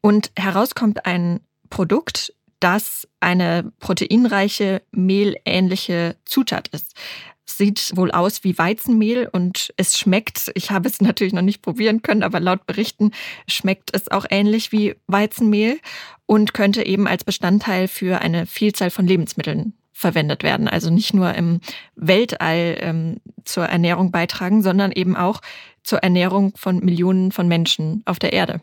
und 0.01 0.31
heraus 0.36 0.75
kommt 0.75 1.05
ein 1.05 1.39
Produkt, 1.69 2.33
das 2.62 3.08
eine 3.20 3.74
proteinreiche, 3.80 4.82
mehlähnliche 4.91 6.15
Zutat 6.25 6.70
ist. 6.70 6.96
Sieht 7.46 7.91
wohl 7.96 8.12
aus 8.12 8.46
wie 8.46 8.58
Weizenmehl 8.58 9.27
und 9.30 9.74
es 9.75 10.00
schmeckt, 10.00 10.51
ich 10.56 10.72
habe 10.72 10.88
es 10.88 11.01
natürlich 11.01 11.34
noch 11.34 11.41
nicht 11.41 11.62
probieren 11.62 12.01
können, 12.01 12.24
aber 12.24 12.39
laut 12.39 12.65
Berichten 12.65 13.12
schmeckt 13.48 13.94
es 13.94 14.10
auch 14.10 14.25
ähnlich 14.30 14.72
wie 14.72 14.96
Weizenmehl 15.08 15.80
und 16.25 16.53
könnte 16.53 16.86
eben 16.86 17.08
als 17.08 17.24
Bestandteil 17.25 17.88
für 17.88 18.22
eine 18.22 18.46
Vielzahl 18.46 18.89
von 18.89 19.06
Lebensmitteln 19.06 19.74
verwendet 19.91 20.44
werden. 20.44 20.68
Also 20.68 20.89
nicht 20.89 21.13
nur 21.13 21.34
im 21.34 21.62
Weltall 21.96 22.77
ähm, 22.80 23.18
zur 23.44 23.65
Ernährung 23.65 24.12
beitragen, 24.12 24.62
sondern 24.63 24.91
eben 24.91 25.15
auch 25.15 25.41
zur 25.84 26.00
Ernährung 26.00 26.53
von 26.56 26.80
Millionen 26.80 27.32
von 27.32 27.48
Menschen 27.48 28.01
auf 28.06 28.18
der 28.18 28.34
Erde. 28.34 28.62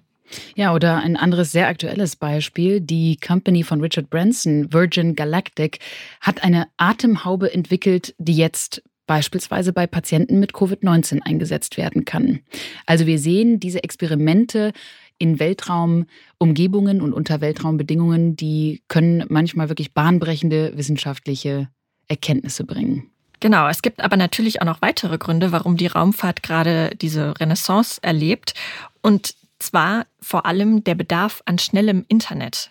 Ja, 0.57 0.75
oder 0.75 0.99
ein 0.99 1.17
anderes 1.17 1.53
sehr 1.53 1.69
aktuelles 1.69 2.17
Beispiel. 2.17 2.81
Die 2.81 3.17
Company 3.17 3.63
von 3.63 3.81
Richard 3.81 4.11
Branson, 4.11 4.73
Virgin 4.73 5.15
Galactic, 5.15 5.79
hat 6.21 6.45
eine 6.45 6.67
Atemhaube 6.77 7.53
entwickelt, 7.53 8.15
die 8.19 8.37
jetzt 8.37 8.83
beispielsweise 9.07 9.73
bei 9.73 9.87
Patienten 9.87 10.39
mit 10.39 10.53
Covid-19 10.53 11.23
eingesetzt 11.23 11.77
werden 11.77 12.05
kann. 12.05 12.41
Also 12.87 13.07
wir 13.07 13.19
sehen 13.19 13.59
diese 13.59 13.83
Experimente 13.83 14.73
in 15.19 15.41
Weltraumumgebungen 15.41 17.01
und 17.01 17.13
unter 17.13 17.41
Weltraumbedingungen, 17.41 18.37
die 18.37 18.83
können 18.87 19.25
manchmal 19.29 19.69
wirklich 19.69 19.93
bahnbrechende 19.93 20.77
wissenschaftliche 20.77 21.69
Erkenntnisse 22.07 22.65
bringen. 22.65 23.11
Genau, 23.41 23.69
es 23.69 23.83
gibt 23.83 24.01
aber 24.01 24.17
natürlich 24.17 24.61
auch 24.61 24.67
noch 24.67 24.83
weitere 24.83 25.17
Gründe, 25.19 25.53
warum 25.53 25.77
die 25.77 25.87
Raumfahrt 25.87 26.43
gerade 26.43 26.91
diese 27.01 27.39
Renaissance 27.39 28.01
erlebt. 28.03 28.55
Und 29.01 29.35
zwar 29.59 30.07
vor 30.21 30.47
allem 30.47 30.85
der 30.85 30.95
Bedarf 30.95 31.43
an 31.45 31.59
schnellem 31.59 32.05
Internet. 32.09 32.71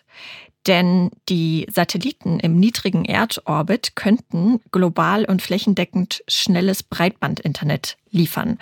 Denn 0.65 1.11
die 1.29 1.65
Satelliten 1.71 2.39
im 2.39 2.59
niedrigen 2.59 3.05
Erdorbit 3.05 3.95
könnten 3.95 4.59
global 4.71 5.23
und 5.23 5.41
flächendeckend 5.41 6.23
schnelles 6.27 6.83
Breitbandinternet 6.83 7.97
liefern. 8.11 8.59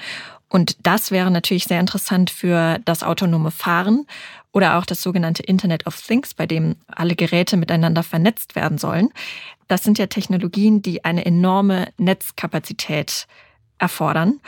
Und 0.47 0.77
das 0.85 1.09
wäre 1.09 1.31
natürlich 1.31 1.65
sehr 1.65 1.79
interessant 1.79 2.29
für 2.29 2.79
das 2.85 3.01
autonome 3.01 3.49
Fahren 3.49 4.05
oder 4.51 4.77
auch 4.77 4.85
das 4.85 5.01
sogenannte 5.01 5.43
Internet 5.43 5.87
of 5.87 5.99
Things, 5.99 6.33
bei 6.33 6.45
dem 6.45 6.75
alle 6.87 7.15
Geräte 7.15 7.57
miteinander 7.57 8.03
vernetzt 8.03 8.55
werden 8.55 8.77
sollen. 8.77 9.09
Das 9.67 9.83
sind 9.83 9.97
ja 9.97 10.05
Technologien, 10.05 10.83
die 10.83 11.03
eine 11.03 11.25
enorme 11.25 11.87
Netzkapazität 11.97 13.27
erfordern. 13.79 14.39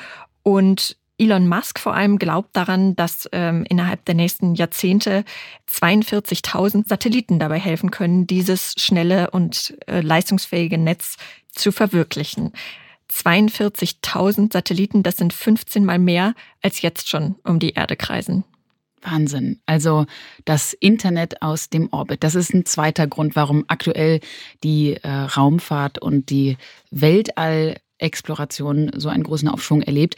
Und 0.44 0.96
Elon 1.20 1.48
Musk 1.48 1.80
vor 1.80 1.96
allem 1.96 2.20
glaubt 2.20 2.56
daran, 2.56 2.96
dass 2.96 3.28
ähm, 3.32 3.66
innerhalb 3.68 4.06
der 4.06 4.16
nächsten 4.16 4.54
Jahrzehnte 4.56 5.24
42.000 5.70 6.88
Satelliten 6.88 7.40
dabei 7.40 7.60
helfen 7.60 7.92
können, 7.92 8.28
dieses 8.28 8.74
schnelle 8.78 9.32
und 9.32 9.76
äh, 9.88 10.02
leistungsfähige 10.02 10.78
Netz 10.78 11.18
zu 11.52 11.72
verwirklichen. 11.72 12.54
42.000 13.12 14.54
Satelliten, 14.54 15.02
das 15.02 15.18
sind 15.18 15.34
15 15.34 15.86
mal 15.86 15.98
mehr 15.98 16.34
als 16.62 16.82
jetzt 16.82 17.10
schon 17.10 17.36
um 17.44 17.60
die 17.60 17.72
Erde 17.72 17.96
kreisen. 17.96 18.44
Wahnsinn. 19.02 19.60
Also 19.66 20.06
das 20.46 20.74
Internet 20.74 21.42
aus 21.42 21.70
dem 21.70 21.90
Orbit. 21.92 22.24
Das 22.24 22.36
ist 22.36 22.54
ein 22.54 22.66
zweiter 22.66 23.08
Grund, 23.08 23.36
warum 23.36 23.64
aktuell 23.68 24.20
die 24.64 24.96
äh, 24.96 25.10
Raumfahrt 25.10 26.00
und 26.00 26.30
die 26.30 26.58
Weltall 26.92 27.78
Exploration 28.00 28.92
so 28.96 29.10
einen 29.10 29.24
großen 29.24 29.50
Aufschwung 29.50 29.82
erlebt. 29.82 30.16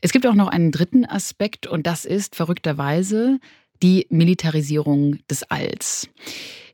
Es 0.00 0.12
gibt 0.12 0.26
auch 0.26 0.34
noch 0.34 0.48
einen 0.48 0.72
dritten 0.72 1.04
Aspekt 1.04 1.66
und 1.66 1.86
das 1.86 2.04
ist 2.04 2.36
verrückterweise 2.36 3.38
die 3.82 4.06
Militarisierung 4.10 5.18
des 5.28 5.42
Alls. 5.44 6.08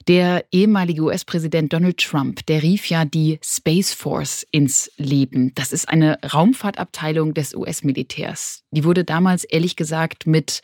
Der 0.08 0.46
ehemalige 0.52 1.02
US-Präsident 1.02 1.70
Donald 1.70 1.98
Trump, 1.98 2.46
der 2.46 2.62
rief 2.62 2.88
ja 2.88 3.04
die 3.04 3.38
Space 3.44 3.92
Force 3.92 4.46
ins 4.50 4.90
Leben. 4.96 5.52
Das 5.54 5.70
ist 5.70 5.86
eine 5.86 6.18
Raumfahrtabteilung 6.22 7.34
des 7.34 7.54
US-Militärs. 7.54 8.64
Die 8.70 8.84
wurde 8.84 9.04
damals 9.04 9.44
ehrlich 9.44 9.76
gesagt 9.76 10.26
mit 10.26 10.62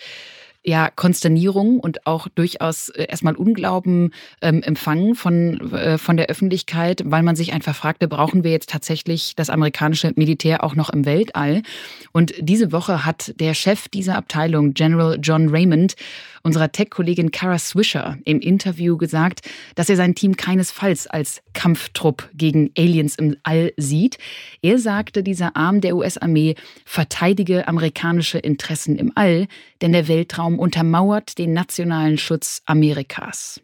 ja, 0.64 0.90
Konsternierung 0.90 1.78
und 1.78 2.06
auch 2.06 2.26
durchaus 2.28 2.88
äh, 2.88 3.06
erstmal 3.09 3.37
Unglauben 3.37 4.12
ähm, 4.40 4.62
empfangen 4.62 5.14
von, 5.14 5.73
äh, 5.73 5.99
von 5.99 6.16
der 6.16 6.26
Öffentlichkeit, 6.26 7.02
weil 7.04 7.23
man 7.23 7.37
sich 7.37 7.52
einfach 7.52 7.76
fragte, 7.76 8.09
brauchen 8.09 8.44
wir 8.44 8.50
jetzt 8.50 8.71
tatsächlich 8.71 9.37
das 9.37 9.50
amerikanische 9.50 10.12
Militär 10.16 10.64
auch 10.64 10.75
noch 10.75 10.88
im 10.88 11.04
Weltall? 11.04 11.62
Und 12.12 12.35
diese 12.38 12.73
Woche 12.73 13.04
hat 13.04 13.38
der 13.38 13.52
Chef 13.52 13.88
dieser 13.88 14.16
Abteilung, 14.16 14.73
General 14.73 15.18
John 15.21 15.50
Raymond, 15.50 15.97
unserer 16.44 16.70
Tech-Kollegin 16.70 17.32
Kara 17.32 17.58
Swisher 17.58 18.18
im 18.24 18.38
Interview 18.38 18.96
gesagt, 18.96 19.40
dass 19.74 19.88
er 19.88 19.96
sein 19.96 20.14
Team 20.14 20.36
keinesfalls 20.36 21.06
als 21.06 21.42
Kampftrupp 21.54 22.30
gegen 22.34 22.70
Aliens 22.78 23.16
im 23.16 23.36
All 23.42 23.72
sieht. 23.76 24.18
Er 24.62 24.78
sagte, 24.78 25.22
dieser 25.22 25.56
Arm 25.56 25.80
der 25.80 25.96
US-Armee 25.96 26.54
verteidige 26.84 27.66
amerikanische 27.66 28.38
Interessen 28.38 28.96
im 28.96 29.10
All, 29.14 29.48
denn 29.82 29.92
der 29.92 30.06
Weltraum 30.06 30.58
untermauert 30.58 31.38
den 31.38 31.54
nationalen 31.54 32.18
Schutz 32.18 32.62
Amerikas. 32.66 33.60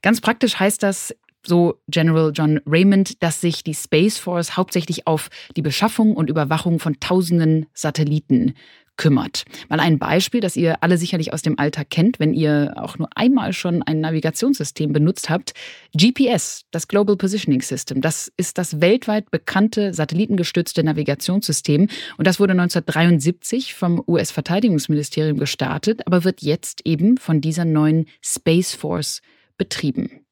Ganz 0.00 0.20
praktisch 0.20 0.58
heißt 0.58 0.82
das, 0.82 1.14
so 1.44 1.80
General 1.88 2.30
John 2.34 2.60
Raymond, 2.66 3.22
dass 3.22 3.40
sich 3.40 3.64
die 3.64 3.74
Space 3.74 4.18
Force 4.18 4.56
hauptsächlich 4.56 5.06
auf 5.06 5.30
die 5.56 5.62
Beschaffung 5.62 6.14
und 6.14 6.30
Überwachung 6.30 6.78
von 6.78 7.00
tausenden 7.00 7.66
Satelliten 7.74 8.54
kümmert. 8.98 9.44
Mal 9.70 9.80
ein 9.80 9.98
Beispiel, 9.98 10.42
das 10.42 10.56
ihr 10.56 10.82
alle 10.82 10.98
sicherlich 10.98 11.32
aus 11.32 11.40
dem 11.40 11.58
Alltag 11.58 11.88
kennt, 11.88 12.20
wenn 12.20 12.34
ihr 12.34 12.74
auch 12.76 12.98
nur 12.98 13.08
einmal 13.14 13.54
schon 13.54 13.82
ein 13.82 14.00
Navigationssystem 14.00 14.92
benutzt 14.92 15.30
habt. 15.30 15.54
GPS, 15.96 16.66
das 16.70 16.88
Global 16.88 17.16
Positioning 17.16 17.62
System, 17.62 18.02
das 18.02 18.30
ist 18.36 18.58
das 18.58 18.82
weltweit 18.82 19.30
bekannte 19.30 19.94
satellitengestützte 19.94 20.84
Navigationssystem 20.84 21.88
und 22.18 22.26
das 22.26 22.38
wurde 22.38 22.52
1973 22.52 23.72
vom 23.72 24.02
US-Verteidigungsministerium 24.06 25.38
gestartet, 25.38 26.06
aber 26.06 26.24
wird 26.24 26.42
jetzt 26.42 26.82
eben 26.84 27.16
von 27.16 27.40
dieser 27.40 27.64
neuen 27.64 28.06
Space 28.20 28.74
Force 28.74 29.22
betrieben. 29.56 30.26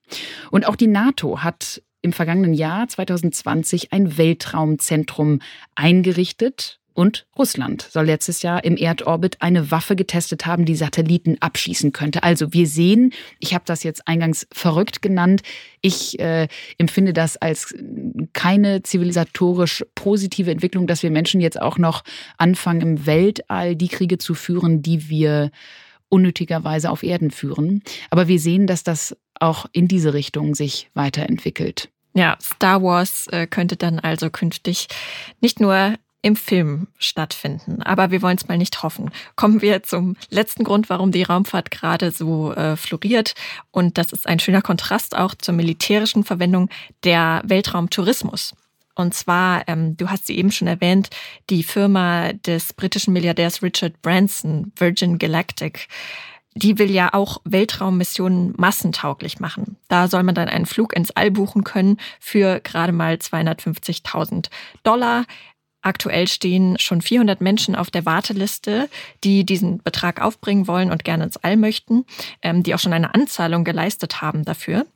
Und 0.50 0.66
auch 0.66 0.76
die 0.76 0.86
NATO 0.86 1.42
hat 1.42 1.82
im 2.02 2.12
vergangenen 2.12 2.54
Jahr 2.54 2.86
2020 2.88 3.92
ein 3.92 4.16
Weltraumzentrum 4.16 5.40
eingerichtet. 5.74 6.78
Und 6.96 7.26
Russland 7.38 7.86
soll 7.90 8.06
letztes 8.06 8.40
Jahr 8.40 8.64
im 8.64 8.78
Erdorbit 8.78 9.42
eine 9.42 9.70
Waffe 9.70 9.96
getestet 9.96 10.46
haben, 10.46 10.64
die 10.64 10.74
Satelliten 10.74 11.36
abschießen 11.40 11.92
könnte. 11.92 12.22
Also 12.22 12.54
wir 12.54 12.66
sehen, 12.66 13.12
ich 13.38 13.52
habe 13.52 13.64
das 13.66 13.82
jetzt 13.82 14.08
eingangs 14.08 14.46
verrückt 14.50 15.02
genannt, 15.02 15.42
ich 15.82 16.18
äh, 16.20 16.48
empfinde 16.78 17.12
das 17.12 17.36
als 17.36 17.74
keine 18.32 18.82
zivilisatorisch 18.82 19.84
positive 19.94 20.50
Entwicklung, 20.50 20.86
dass 20.86 21.02
wir 21.02 21.10
Menschen 21.10 21.42
jetzt 21.42 21.60
auch 21.60 21.76
noch 21.76 22.02
anfangen, 22.38 22.80
im 22.80 23.06
Weltall 23.06 23.76
die 23.76 23.88
Kriege 23.88 24.16
zu 24.16 24.32
führen, 24.34 24.80
die 24.80 25.10
wir 25.10 25.50
unnötigerweise 26.08 26.88
auf 26.88 27.02
Erden 27.02 27.30
führen. 27.30 27.82
Aber 28.08 28.26
wir 28.26 28.40
sehen, 28.40 28.66
dass 28.66 28.84
das 28.84 29.14
auch 29.38 29.66
in 29.72 29.86
diese 29.86 30.14
Richtung 30.14 30.54
sich 30.54 30.88
weiterentwickelt. 30.94 31.90
Ja, 32.14 32.38
Star 32.40 32.82
Wars 32.82 33.26
äh, 33.26 33.46
könnte 33.46 33.76
dann 33.76 33.98
also 33.98 34.30
künftig 34.30 34.88
nicht 35.42 35.60
nur 35.60 35.96
im 36.26 36.34
Film 36.34 36.88
stattfinden. 36.98 37.82
Aber 37.82 38.10
wir 38.10 38.20
wollen 38.20 38.36
es 38.36 38.48
mal 38.48 38.58
nicht 38.58 38.82
hoffen. 38.82 39.12
Kommen 39.36 39.62
wir 39.62 39.84
zum 39.84 40.16
letzten 40.28 40.64
Grund, 40.64 40.90
warum 40.90 41.12
die 41.12 41.22
Raumfahrt 41.22 41.70
gerade 41.70 42.10
so 42.10 42.52
äh, 42.52 42.76
floriert. 42.76 43.34
Und 43.70 43.96
das 43.96 44.12
ist 44.12 44.26
ein 44.26 44.40
schöner 44.40 44.60
Kontrast 44.60 45.16
auch 45.16 45.36
zur 45.36 45.54
militärischen 45.54 46.24
Verwendung 46.24 46.68
der 47.04 47.42
Weltraumtourismus. 47.44 48.56
Und 48.96 49.14
zwar, 49.14 49.68
ähm, 49.68 49.96
du 49.96 50.10
hast 50.10 50.26
sie 50.26 50.36
eben 50.36 50.50
schon 50.50 50.66
erwähnt, 50.66 51.10
die 51.48 51.62
Firma 51.62 52.32
des 52.32 52.72
britischen 52.72 53.12
Milliardärs 53.12 53.62
Richard 53.62 54.02
Branson, 54.02 54.72
Virgin 54.76 55.18
Galactic 55.18 55.86
die 56.56 56.78
will 56.78 56.90
ja 56.90 57.12
auch 57.12 57.42
Weltraummissionen 57.44 58.54
massentauglich 58.56 59.40
machen. 59.40 59.76
Da 59.88 60.08
soll 60.08 60.22
man 60.22 60.34
dann 60.34 60.48
einen 60.48 60.64
Flug 60.64 60.96
ins 60.96 61.10
All 61.10 61.30
buchen 61.30 61.64
können 61.64 61.98
für 62.18 62.60
gerade 62.60 62.92
mal 62.92 63.16
250.000 63.16 64.48
Dollar. 64.82 65.26
Aktuell 65.86 66.26
stehen 66.26 66.76
schon 66.80 67.00
400 67.00 67.40
Menschen 67.40 67.76
auf 67.76 67.92
der 67.92 68.04
Warteliste, 68.04 68.88
die 69.22 69.46
diesen 69.46 69.80
Betrag 69.84 70.20
aufbringen 70.20 70.66
wollen 70.66 70.90
und 70.90 71.04
gerne 71.04 71.22
ins 71.22 71.36
All 71.36 71.56
möchten, 71.56 72.04
ähm, 72.42 72.64
die 72.64 72.74
auch 72.74 72.80
schon 72.80 72.92
eine 72.92 73.14
Anzahlung 73.14 73.62
geleistet 73.62 74.20
haben 74.20 74.44
dafür. 74.44 74.86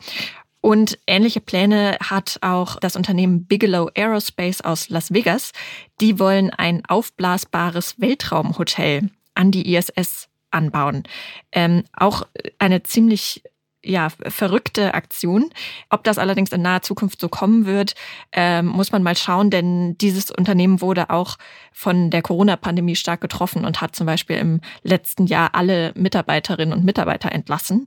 Und 0.61 0.99
ähnliche 1.07 1.41
Pläne 1.41 1.97
hat 2.03 2.39
auch 2.41 2.81
das 2.81 2.97
Unternehmen 2.97 3.45
Bigelow 3.45 3.89
Aerospace 3.95 4.63
aus 4.63 4.89
Las 4.89 5.15
Vegas. 5.15 5.53
Die 6.01 6.19
wollen 6.19 6.51
ein 6.51 6.83
aufblasbares 6.85 8.01
Weltraumhotel 8.01 9.11
an 9.35 9.53
die 9.53 9.73
ISS 9.73 10.29
anbauen. 10.51 11.05
Ähm, 11.53 11.85
auch 11.93 12.27
eine 12.59 12.83
ziemlich 12.83 13.45
ja, 13.83 14.09
verrückte 14.11 14.95
Aktion. 14.95 15.51
Ob 15.89 16.05
das 16.05 16.19
allerdings 16.19 16.53
in 16.53 16.63
naher 16.63 16.83
Zukunft 16.83 17.21
so 17.21 17.29
kommen 17.29 17.65
wird, 17.65 17.95
ähm, 18.33 18.67
muss 18.67 18.93
man 18.93 19.03
mal 19.03 19.17
schauen, 19.17 19.51
denn 19.51 19.97
dieses 19.99 20.31
Unternehmen 20.31 20.81
wurde 20.81 21.11
auch 21.11 21.39
von 21.73 22.11
der 22.11 22.21
Corona-Pandemie 22.21 22.97
stark 22.97 23.21
getroffen 23.21 23.65
und 23.65 23.81
hat 23.81 23.97
zum 23.97 24.07
Beispiel 24.07 24.37
im 24.37 24.61
letzten 24.83 25.27
Jahr 25.27 25.55
alle 25.55 25.93
Mitarbeiterinnen 25.95 26.77
und 26.77 26.85
Mitarbeiter 26.85 27.33
entlassen. 27.33 27.87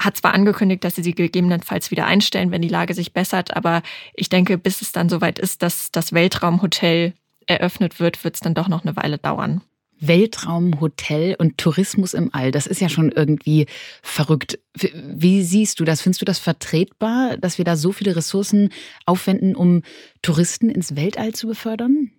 Hat 0.00 0.16
zwar 0.16 0.32
angekündigt, 0.32 0.82
dass 0.82 0.94
sie 0.94 1.02
sie 1.02 1.14
gegebenenfalls 1.14 1.90
wieder 1.90 2.06
einstellen, 2.06 2.50
wenn 2.50 2.62
die 2.62 2.68
Lage 2.68 2.94
sich 2.94 3.12
bessert, 3.12 3.54
aber 3.54 3.82
ich 4.14 4.30
denke, 4.30 4.56
bis 4.56 4.80
es 4.80 4.92
dann 4.92 5.08
soweit 5.08 5.38
ist, 5.38 5.62
dass 5.62 5.92
das 5.92 6.12
Weltraumhotel 6.12 7.12
eröffnet 7.46 8.00
wird, 8.00 8.24
wird 8.24 8.36
es 8.36 8.40
dann 8.40 8.54
doch 8.54 8.68
noch 8.68 8.84
eine 8.84 8.96
Weile 8.96 9.18
dauern. 9.18 9.62
Weltraum, 10.06 10.80
Hotel 10.80 11.36
und 11.38 11.58
Tourismus 11.58 12.14
im 12.14 12.32
All. 12.32 12.50
Das 12.50 12.66
ist 12.66 12.80
ja 12.80 12.88
schon 12.88 13.10
irgendwie 13.10 13.66
verrückt. 14.02 14.58
Wie 14.74 15.42
siehst 15.42 15.80
du 15.80 15.84
das? 15.84 16.02
Findest 16.02 16.20
du 16.20 16.24
das 16.24 16.38
vertretbar, 16.38 17.36
dass 17.36 17.58
wir 17.58 17.64
da 17.64 17.76
so 17.76 17.92
viele 17.92 18.16
Ressourcen 18.16 18.70
aufwenden, 19.06 19.54
um 19.56 19.82
Touristen 20.22 20.70
ins 20.70 20.96
Weltall 20.96 21.32
zu 21.32 21.46
befördern? 21.46 22.10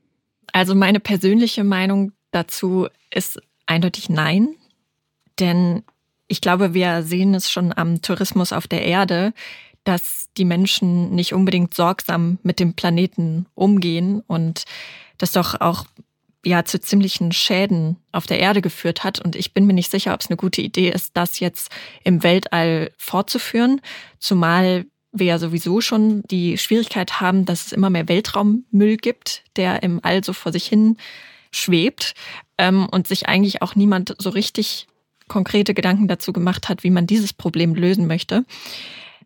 Also 0.54 0.76
meine 0.76 1.00
persönliche 1.00 1.64
Meinung 1.64 2.12
dazu 2.32 2.88
ist 3.14 3.40
eindeutig 3.66 4.10
nein. 4.10 4.56
Denn 5.40 5.84
ich 6.28 6.42
glaube, 6.42 6.74
wir 6.74 7.04
sehen 7.04 7.34
es 7.34 7.52
schon 7.52 7.74
am 7.76 8.02
Tourismus 8.02 8.54
auf 8.54 8.68
der 8.68 8.84
Erde, 8.84 9.34
dass 9.84 10.28
die 10.38 10.46
Menschen 10.46 11.14
nicht 11.14 11.34
unbedingt 11.34 11.74
sorgsam 11.74 12.40
mit 12.44 12.60
dem 12.60 12.74
Planeten 12.74 13.46
umgehen 13.54 14.24
und 14.28 14.66
das 15.18 15.32
doch 15.32 15.62
auch 15.62 15.86
ja 16.46 16.64
zu 16.64 16.80
ziemlichen 16.80 17.32
Schäden 17.32 17.98
auf 18.12 18.28
der 18.28 18.40
Erde 18.40 18.62
geführt 18.62 19.04
hat. 19.04 19.20
Und 19.20 19.36
ich 19.36 19.54
bin 19.54 19.66
mir 19.66 19.74
nicht 19.74 19.92
sicher, 19.92 20.14
ob 20.14 20.22
es 20.22 20.28
eine 20.28 20.38
gute 20.38 20.62
Idee 20.62 20.90
ist, 20.90 21.18
das 21.18 21.40
jetzt 21.40 21.72
im 22.04 22.24
Weltall 22.24 22.92
fortzuführen. 22.98 23.82
Zumal 24.20 24.86
wir 25.12 25.26
ja 25.28 25.40
sowieso 25.40 25.82
schon 25.82 26.24
die 26.30 26.58
Schwierigkeit 26.58 27.20
haben, 27.22 27.46
dass 27.46 27.68
es 27.68 27.72
immer 27.72 27.90
mehr 27.90 28.08
Weltraummüll 28.08 28.98
gibt, 28.98 29.44
der 29.56 29.82
im 29.84 30.00
All 30.04 30.24
so 30.24 30.34
vor 30.34 30.52
sich 30.52 30.68
hin 30.68 30.98
schwebt 31.52 32.14
ähm, 32.58 32.88
und 32.92 33.08
sich 33.08 33.28
eigentlich 33.28 33.62
auch 33.62 33.76
niemand 33.76 34.16
so 34.20 34.30
richtig 34.30 34.88
konkrete 35.28 35.74
Gedanken 35.74 36.08
dazu 36.08 36.34
gemacht 36.34 36.70
hat, 36.70 36.84
wie 36.84 36.90
man 36.90 37.08
dieses 37.08 37.34
Problem 37.34 37.74
lösen 37.74 38.08
möchte. 38.08 38.46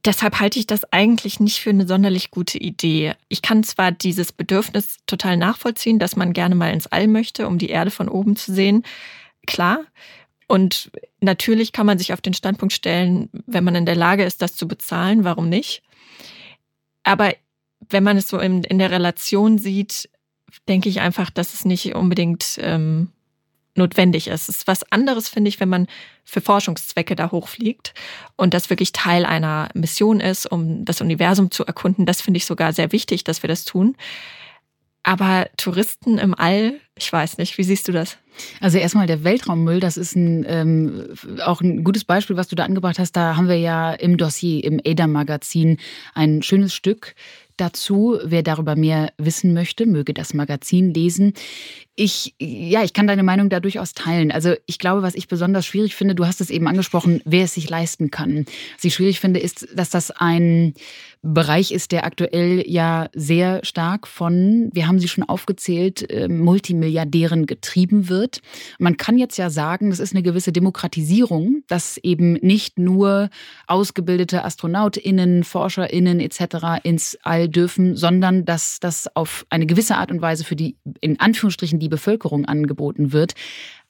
Deshalb 0.05 0.39
halte 0.39 0.59
ich 0.59 0.67
das 0.67 0.91
eigentlich 0.93 1.39
nicht 1.39 1.59
für 1.59 1.71
eine 1.71 1.85
sonderlich 1.85 2.31
gute 2.31 2.57
Idee. 2.57 3.15
Ich 3.27 3.41
kann 3.41 3.63
zwar 3.63 3.91
dieses 3.91 4.31
Bedürfnis 4.31 4.97
total 5.05 5.35
nachvollziehen, 5.35 5.99
dass 5.99 6.15
man 6.15 6.33
gerne 6.33 6.55
mal 6.55 6.71
ins 6.71 6.88
All 6.88 7.07
möchte, 7.07 7.47
um 7.47 7.57
die 7.57 7.69
Erde 7.69 7.91
von 7.91 8.07
oben 8.07 8.35
zu 8.35 8.53
sehen. 8.53 8.83
Klar. 9.45 9.81
Und 10.47 10.91
natürlich 11.19 11.73
kann 11.73 11.85
man 11.85 11.97
sich 11.97 12.13
auf 12.13 12.21
den 12.21 12.33
Standpunkt 12.33 12.73
stellen, 12.73 13.29
wenn 13.45 13.63
man 13.63 13.75
in 13.75 13.85
der 13.85 13.95
Lage 13.95 14.23
ist, 14.23 14.41
das 14.41 14.55
zu 14.55 14.67
bezahlen, 14.67 15.23
warum 15.23 15.49
nicht? 15.49 15.83
Aber 17.03 17.33
wenn 17.89 18.03
man 18.03 18.17
es 18.17 18.29
so 18.29 18.39
in, 18.39 18.63
in 18.63 18.79
der 18.79 18.91
Relation 18.91 19.57
sieht, 19.57 20.09
denke 20.67 20.89
ich 20.89 21.01
einfach, 21.01 21.29
dass 21.29 21.53
es 21.53 21.65
nicht 21.65 21.93
unbedingt 21.93 22.57
ähm, 22.62 23.09
notwendig 23.75 24.27
ist. 24.27 24.49
Es 24.49 24.58
ist 24.58 24.67
was 24.67 24.89
anderes, 24.91 25.29
finde 25.29 25.49
ich, 25.49 25.60
wenn 25.60 25.69
man 25.69 25.88
für 26.23 26.41
Forschungszwecke 26.41 27.15
da 27.15 27.32
hochfliegt 27.32 27.93
und 28.36 28.53
das 28.53 28.69
wirklich 28.69 28.91
Teil 28.91 29.25
einer 29.25 29.69
Mission 29.73 30.19
ist, 30.19 30.45
um 30.45 30.86
das 30.86 31.01
Universum 31.01 31.51
zu 31.51 31.65
erkunden. 31.65 32.05
Das 32.05 32.21
finde 32.21 32.38
ich 32.38 32.45
sogar 32.45 32.73
sehr 32.73 32.91
wichtig, 32.91 33.23
dass 33.23 33.43
wir 33.43 33.47
das 33.47 33.65
tun. 33.65 33.95
Aber 35.03 35.47
Touristen 35.58 36.17
im 36.17 36.36
All, 36.36 36.73
ich 36.97 37.12
weiß 37.12 37.38
nicht, 37.38 37.58
wie 37.58 37.63
siehst 37.63 37.88
du 37.88 37.91
das? 37.91 38.17
Also 38.60 38.77
erstmal 38.77 39.08
der 39.08 39.23
Weltraummüll, 39.23 39.79
das 39.79 39.97
ist 39.97 40.15
ein, 40.15 40.45
ähm, 40.47 41.08
auch 41.43 41.62
ein 41.62 41.84
gutes 41.84 42.03
Beispiel, 42.03 42.36
was 42.36 42.47
du 42.47 42.55
da 42.55 42.65
angebracht 42.65 42.99
hast. 42.99 43.13
Da 43.13 43.36
haben 43.36 43.47
wir 43.47 43.58
ja 43.58 43.93
im 43.93 44.17
Dossier, 44.17 44.63
im 44.63 44.79
ADA-Magazin 44.86 45.77
ein 46.13 46.41
schönes 46.43 46.73
Stück 46.73 47.15
dazu. 47.58 48.19
Wer 48.23 48.43
darüber 48.43 48.75
mehr 48.75 49.12
wissen 49.17 49.53
möchte, 49.53 49.86
möge 49.86 50.13
das 50.13 50.34
Magazin 50.34 50.93
lesen. 50.93 51.34
Ich, 52.01 52.33
ja, 52.39 52.81
ich 52.81 52.93
kann 52.93 53.07
deine 53.07 53.23
Meinung 53.23 53.49
da 53.49 53.59
durchaus 53.59 53.93
teilen. 53.93 54.31
Also 54.31 54.53
ich 54.67 54.79
glaube, 54.79 55.01
was 55.01 55.15
ich 55.15 55.27
besonders 55.27 55.65
schwierig 55.65 55.97
finde, 55.97 56.15
du 56.15 56.25
hast 56.25 56.39
es 56.39 56.49
eben 56.49 56.65
angesprochen, 56.65 57.21
wer 57.25 57.43
es 57.43 57.55
sich 57.55 57.69
leisten 57.69 58.09
kann. 58.09 58.45
Was 58.77 58.85
ich 58.85 58.93
schwierig 58.93 59.19
finde, 59.19 59.41
ist, 59.41 59.67
dass 59.75 59.89
das 59.89 60.09
ein 60.09 60.75
Bereich 61.21 61.73
ist, 61.73 61.91
der 61.91 62.05
aktuell 62.05 62.63
ja 62.65 63.09
sehr 63.13 63.59
stark 63.65 64.07
von, 64.07 64.69
wir 64.71 64.88
haben 64.88 64.99
sie 64.99 65.09
schon 65.09 65.25
aufgezählt, 65.25 66.05
ähm, 66.09 66.39
Multimilliardären 66.39 67.45
getrieben 67.45 68.07
wird. 68.07 68.41
Man 68.77 68.95
kann 68.95 69.17
jetzt 69.17 69.38
ja 69.38 69.49
sagen, 69.49 69.89
das 69.89 69.99
ist 69.99 70.13
eine 70.13 70.23
gewisse 70.23 70.53
Demokratisierung, 70.53 71.63
dass 71.67 71.97
eben 71.97 72.33
nicht 72.35 72.79
nur 72.79 73.29
ausgebildete 73.67 74.45
AstronautInnen, 74.45 75.43
ForscherInnen 75.43 76.21
etc. 76.21 76.79
ins 76.83 77.17
All 77.23 77.49
dürfen, 77.49 77.97
sondern 77.97 78.45
dass 78.45 78.79
das 78.79 79.13
auf 79.13 79.45
eine 79.49 79.65
gewisse 79.65 79.97
Art 79.97 80.12
und 80.12 80.21
Weise 80.21 80.45
für 80.45 80.55
die, 80.55 80.77
in 81.01 81.19
Anführungsstrichen, 81.19 81.79
die 81.79 81.88
Bevölkerung 81.89 82.45
angeboten 82.45 83.12
wird. 83.12 83.34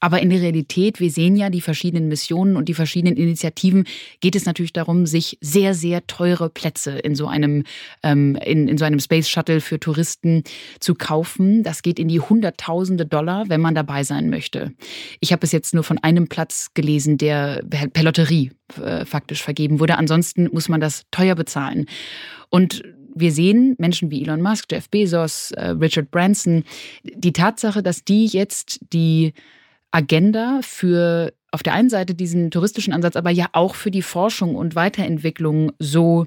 Aber 0.00 0.20
in 0.22 0.30
der 0.30 0.40
Realität, 0.40 0.98
wir 0.98 1.10
sehen 1.10 1.36
ja 1.36 1.50
die 1.50 1.60
verschiedenen 1.60 2.08
Missionen 2.08 2.56
und 2.56 2.68
die 2.68 2.74
verschiedenen 2.74 3.16
Initiativen, 3.16 3.84
geht 4.20 4.34
es 4.34 4.46
natürlich 4.46 4.72
darum, 4.72 5.06
sich 5.06 5.36
sehr, 5.42 5.74
sehr 5.74 6.06
teure 6.06 6.48
Plätze 6.48 6.92
in 6.92 7.14
so 7.14 7.28
einem, 7.28 7.64
ähm, 8.02 8.34
in, 8.36 8.66
in 8.66 8.78
so 8.78 8.86
einem 8.86 8.98
Space 8.98 9.28
Shuttle 9.28 9.60
für 9.60 9.78
Touristen 9.78 10.42
zu 10.80 10.94
kaufen. 10.94 11.62
Das 11.62 11.82
geht 11.82 11.98
in 11.98 12.08
die 12.08 12.20
Hunderttausende 12.20 13.04
Dollar, 13.04 13.48
wenn 13.48 13.60
man 13.60 13.74
dabei 13.74 14.02
sein 14.02 14.30
möchte. 14.30 14.72
Ich 15.20 15.32
habe 15.32 15.40
bis 15.40 15.52
jetzt 15.52 15.74
nur 15.74 15.84
von 15.84 15.98
einem 15.98 16.28
Platz 16.28 16.70
gelesen, 16.72 17.18
der 17.18 17.62
per 17.68 18.02
Lotterie 18.02 18.52
äh, 18.82 19.04
faktisch 19.04 19.42
vergeben 19.42 19.80
wurde. 19.80 19.98
Ansonsten 19.98 20.48
muss 20.50 20.70
man 20.70 20.80
das 20.80 21.04
teuer 21.10 21.34
bezahlen. 21.34 21.86
Und 22.48 22.82
wir 23.14 23.32
sehen 23.32 23.74
Menschen 23.78 24.10
wie 24.10 24.22
Elon 24.22 24.42
Musk, 24.42 24.66
Jeff 24.70 24.88
Bezos, 24.88 25.50
äh, 25.52 25.70
Richard 25.70 26.10
Branson, 26.10 26.64
die 27.02 27.32
Tatsache, 27.32 27.82
dass 27.82 28.04
die 28.04 28.26
jetzt 28.26 28.80
die 28.92 29.32
Agenda 29.90 30.60
für 30.62 31.32
auf 31.52 31.62
der 31.62 31.74
einen 31.74 31.90
Seite 31.90 32.14
diesen 32.14 32.50
touristischen 32.50 32.92
Ansatz, 32.92 33.16
aber 33.16 33.30
ja 33.30 33.46
auch 33.52 33.74
für 33.74 33.90
die 33.90 34.02
Forschung 34.02 34.54
und 34.54 34.76
Weiterentwicklung 34.76 35.72
so 35.78 36.26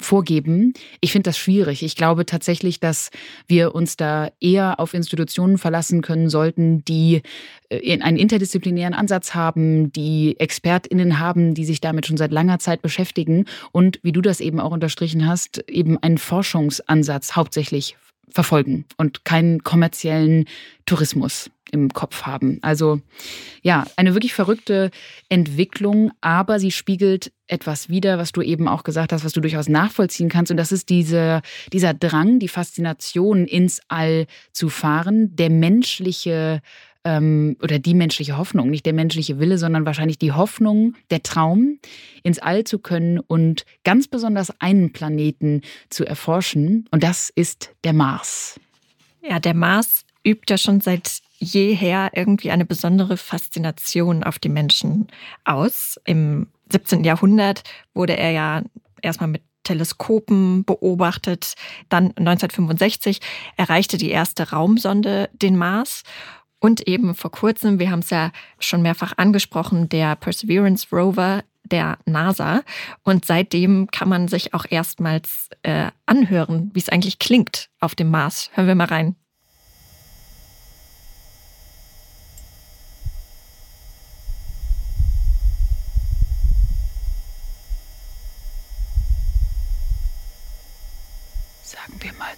vorgeben. 0.00 0.72
Ich 1.00 1.12
finde 1.12 1.30
das 1.30 1.38
schwierig. 1.38 1.82
Ich 1.82 1.96
glaube 1.96 2.26
tatsächlich, 2.26 2.80
dass 2.80 3.10
wir 3.46 3.74
uns 3.74 3.96
da 3.96 4.30
eher 4.40 4.80
auf 4.80 4.94
Institutionen 4.94 5.58
verlassen 5.58 6.02
können 6.02 6.28
sollten, 6.28 6.84
die 6.84 7.22
äh, 7.68 8.00
einen 8.00 8.16
interdisziplinären 8.16 8.94
Ansatz 8.94 9.34
haben, 9.34 9.92
die 9.92 10.38
Expertinnen 10.38 11.18
haben, 11.18 11.54
die 11.54 11.64
sich 11.64 11.80
damit 11.80 12.06
schon 12.06 12.16
seit 12.16 12.32
langer 12.32 12.58
Zeit 12.58 12.82
beschäftigen 12.82 13.46
und, 13.72 14.00
wie 14.02 14.12
du 14.12 14.20
das 14.20 14.40
eben 14.40 14.60
auch 14.60 14.72
unterstrichen 14.72 15.26
hast, 15.26 15.64
eben 15.68 15.98
einen 15.98 16.18
Forschungsansatz 16.18 17.36
hauptsächlich 17.36 17.96
verfolgen 18.30 18.84
und 18.96 19.24
keinen 19.24 19.64
kommerziellen 19.64 20.44
Tourismus 20.86 21.50
im 21.72 21.90
Kopf 21.90 22.22
haben. 22.22 22.58
Also 22.62 23.00
ja, 23.62 23.86
eine 23.96 24.14
wirklich 24.14 24.34
verrückte 24.34 24.90
Entwicklung, 25.28 26.12
aber 26.20 26.58
sie 26.58 26.70
spiegelt 26.70 27.32
etwas 27.46 27.88
wider, 27.88 28.18
was 28.18 28.32
du 28.32 28.42
eben 28.42 28.68
auch 28.68 28.84
gesagt 28.84 29.12
hast, 29.12 29.24
was 29.24 29.32
du 29.32 29.40
durchaus 29.40 29.68
nachvollziehen 29.68 30.28
kannst. 30.28 30.50
Und 30.50 30.56
das 30.56 30.72
ist 30.72 30.88
diese, 30.88 31.42
dieser 31.72 31.94
Drang, 31.94 32.38
die 32.38 32.48
Faszination 32.48 33.46
ins 33.46 33.80
All 33.88 34.26
zu 34.52 34.68
fahren, 34.68 35.34
der 35.34 35.50
menschliche 35.50 36.62
ähm, 37.04 37.56
oder 37.62 37.78
die 37.78 37.94
menschliche 37.94 38.36
Hoffnung, 38.36 38.70
nicht 38.70 38.86
der 38.86 38.92
menschliche 38.92 39.38
Wille, 39.38 39.58
sondern 39.58 39.86
wahrscheinlich 39.86 40.18
die 40.18 40.32
Hoffnung, 40.32 40.94
der 41.10 41.22
Traum, 41.22 41.78
ins 42.22 42.38
All 42.38 42.64
zu 42.64 42.78
können 42.78 43.18
und 43.18 43.64
ganz 43.84 44.08
besonders 44.08 44.52
einen 44.60 44.92
Planeten 44.92 45.62
zu 45.88 46.04
erforschen. 46.04 46.86
Und 46.90 47.02
das 47.02 47.30
ist 47.34 47.74
der 47.84 47.92
Mars. 47.92 48.60
Ja, 49.22 49.38
der 49.40 49.54
Mars 49.54 50.04
übt 50.24 50.44
ja 50.48 50.58
schon 50.58 50.80
seit 50.80 51.20
jeher 51.40 52.10
irgendwie 52.14 52.50
eine 52.50 52.66
besondere 52.66 53.16
Faszination 53.16 54.22
auf 54.22 54.38
die 54.38 54.48
Menschen 54.48 55.08
aus. 55.44 55.98
Im 56.04 56.48
17. 56.70 57.02
Jahrhundert 57.02 57.64
wurde 57.94 58.16
er 58.16 58.30
ja 58.30 58.62
erstmal 59.02 59.30
mit 59.30 59.42
Teleskopen 59.64 60.64
beobachtet. 60.64 61.54
Dann 61.88 62.08
1965 62.16 63.20
erreichte 63.56 63.96
die 63.96 64.10
erste 64.10 64.50
Raumsonde 64.50 65.30
den 65.32 65.56
Mars. 65.56 66.02
Und 66.60 66.86
eben 66.86 67.14
vor 67.14 67.30
kurzem, 67.30 67.78
wir 67.78 67.90
haben 67.90 68.00
es 68.00 68.10
ja 68.10 68.32
schon 68.58 68.82
mehrfach 68.82 69.14
angesprochen, 69.16 69.88
der 69.88 70.14
Perseverance 70.16 70.88
Rover 70.92 71.42
der 71.64 71.98
NASA. 72.04 72.62
Und 73.02 73.24
seitdem 73.24 73.86
kann 73.90 74.08
man 74.08 74.28
sich 74.28 74.52
auch 74.52 74.66
erstmals 74.68 75.48
äh, 75.62 75.90
anhören, 76.04 76.70
wie 76.74 76.80
es 76.80 76.88
eigentlich 76.88 77.18
klingt 77.18 77.70
auf 77.80 77.94
dem 77.94 78.10
Mars. 78.10 78.50
Hören 78.54 78.66
wir 78.66 78.74
mal 78.74 78.84
rein. 78.84 79.16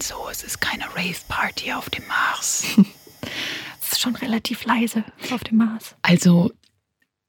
Sagen 0.03 0.21
wir 0.21 0.25
mal 0.25 0.25
so, 0.25 0.29
es 0.31 0.43
ist 0.43 0.61
keine 0.61 0.85
Rave-Party 0.95 1.73
auf 1.73 1.91
dem 1.91 2.07
Mars. 2.07 2.65
Es 3.81 3.99
ist 3.99 4.01
schon 4.01 4.17
relativ 4.17 4.65
leise 4.65 5.05
auf 5.33 5.45
dem 5.45 5.59
Mars. 5.59 5.95
Also, 6.03 6.51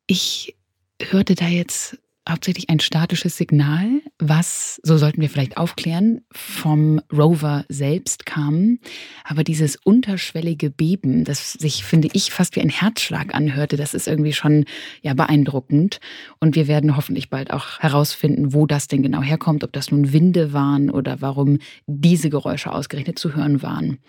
ich 0.07 0.55
hörte 1.01 1.35
da 1.35 1.45
jetzt 1.45 1.97
hauptsächlich 2.27 2.69
ein 2.69 2.79
statisches 2.79 3.35
Signal, 3.35 4.01
was, 4.17 4.79
so 4.83 4.97
sollten 4.97 5.21
wir 5.21 5.29
vielleicht 5.29 5.57
aufklären, 5.57 6.21
vom 6.31 7.01
Rover 7.11 7.65
selbst 7.67 8.25
kam. 8.25 8.79
Aber 9.23 9.43
dieses 9.43 9.75
unterschwellige 9.83 10.69
Beben, 10.69 11.25
das 11.25 11.53
sich, 11.53 11.83
finde 11.83 12.09
ich, 12.13 12.31
fast 12.31 12.55
wie 12.55 12.61
ein 12.61 12.69
Herzschlag 12.69 13.35
anhörte, 13.35 13.75
das 13.75 13.93
ist 13.93 14.07
irgendwie 14.07 14.33
schon 14.33 14.65
ja, 15.01 15.13
beeindruckend. 15.13 15.99
Und 16.39 16.55
wir 16.55 16.67
werden 16.67 16.95
hoffentlich 16.95 17.29
bald 17.29 17.51
auch 17.51 17.79
herausfinden, 17.79 18.53
wo 18.53 18.65
das 18.65 18.87
denn 18.87 19.03
genau 19.03 19.21
herkommt, 19.21 19.63
ob 19.63 19.73
das 19.73 19.91
nun 19.91 20.13
Winde 20.13 20.53
waren 20.53 20.89
oder 20.89 21.21
warum 21.21 21.59
diese 21.87 22.29
Geräusche 22.29 22.71
ausgerechnet 22.71 23.19
zu 23.19 23.35
hören 23.35 23.61
waren. 23.61 23.99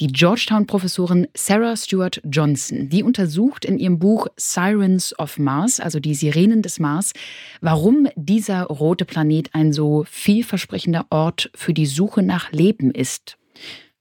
Die 0.00 0.08
Georgetown-Professorin 0.08 1.28
Sarah 1.36 1.76
Stewart 1.76 2.20
Johnson, 2.24 2.88
die 2.88 3.04
untersucht 3.04 3.64
in 3.64 3.78
ihrem 3.78 4.00
Buch 4.00 4.26
Sirens 4.36 5.16
of 5.20 5.38
Mars, 5.38 5.78
also 5.78 6.00
die 6.00 6.16
Sirenen 6.16 6.62
des 6.62 6.80
Mars, 6.80 7.12
warum 7.60 8.08
dieser 8.16 8.64
rote 8.64 9.04
Planet 9.04 9.50
ein 9.54 9.72
so 9.72 10.04
vielversprechender 10.10 11.06
Ort 11.10 11.48
für 11.54 11.72
die 11.72 11.86
Suche 11.86 12.24
nach 12.24 12.50
Leben 12.50 12.90
ist 12.90 13.38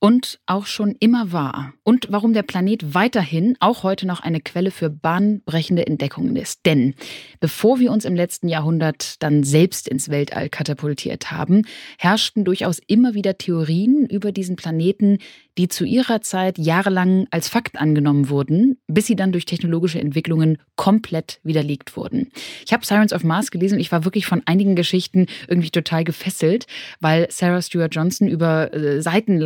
und 0.04 0.42
auch 0.48 0.66
schon 0.66 0.98
immer 1.00 1.32
war. 1.32 1.76
Und 1.84 2.08
warum 2.10 2.34
der 2.34 2.44
Planet 2.44 2.94
weiterhin 2.94 3.56
auch 3.62 3.84
heute 3.84 4.06
noch 4.06 4.20
eine 4.20 4.42
Quelle 4.42 4.70
für 4.70 4.90
bahnbrechende 4.90 5.88
Entdeckungen 5.88 6.36
ist. 6.36 6.66
Denn 6.66 6.94
bevor 7.40 7.80
wir 7.80 7.90
uns 7.90 8.04
im 8.04 8.14
letzten 8.14 8.50
Jahrhundert 8.50 9.24
dann 9.24 9.46
selbst 9.46 9.88
ins 9.88 10.10
Weltall 10.10 10.50
katapultiert 10.50 11.32
haben, 11.32 11.62
herrschten 11.98 12.44
durchaus 12.44 12.80
immer 12.86 13.14
wieder 13.14 13.38
Theorien 13.38 14.06
über 14.06 14.34
diesen 14.34 14.58
Planeten, 14.58 15.20
die 15.58 15.68
zu 15.68 15.86
ihrer 15.86 16.22
Zeit 16.22 16.58
jahrelang 16.58 17.28
als 17.32 17.48
Fakt 17.48 17.80
angenommen 17.80 18.30
wurden, 18.30 18.78
bis 18.88 19.08
sie 19.08 19.16
dann 19.16 19.32
durch 19.32 19.46
technologische 19.46 20.00
Entwicklungen 20.00 20.58
komplett 20.76 21.40
widerlegt 21.44 21.96
wurden. 21.96 22.32
Ich 22.66 22.74
habe 22.74 22.86
Sirens 22.86 23.14
of 23.14 23.24
Mars 23.24 23.52
gelesen 23.52 23.76
und 23.76 23.82
ich 23.82 23.92
war 23.92 24.06
wirklich 24.06 24.26
von 24.26 24.42
einigen 24.46 24.76
Geschichten 24.76 25.28
irgendwie 25.48 25.70
total 25.70 26.04
gefesselt, 26.04 26.66
weil 27.00 27.28
Sarah 27.30 27.62
Stewart 27.62 27.94
Johnson 27.94 28.28
über 28.28 28.74
äh, 28.74 29.02
Seiten 29.02 29.44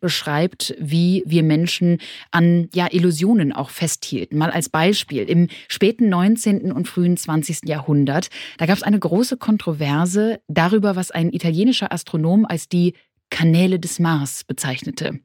beschreibt, 0.00 0.74
wie 0.78 1.22
wir 1.26 1.42
Menschen 1.42 1.98
an 2.30 2.68
ja, 2.74 2.88
Illusionen 2.90 3.52
auch 3.52 3.70
festhielten. 3.70 4.38
Mal 4.38 4.50
als 4.50 4.68
Beispiel, 4.68 5.24
im 5.24 5.48
späten 5.68 6.08
19. 6.08 6.72
und 6.72 6.88
frühen 6.88 7.16
20. 7.16 7.60
Jahrhundert, 7.64 8.28
da 8.58 8.66
gab 8.66 8.76
es 8.76 8.82
eine 8.82 8.98
große 8.98 9.36
Kontroverse 9.36 10.40
darüber, 10.48 10.96
was 10.96 11.10
ein 11.10 11.32
italienischer 11.32 11.92
Astronom 11.92 12.46
als 12.46 12.68
die 12.68 12.94
Kanäle 13.32 13.80
des 13.80 13.98
Mars 13.98 14.44
bezeichnete. 14.44 15.18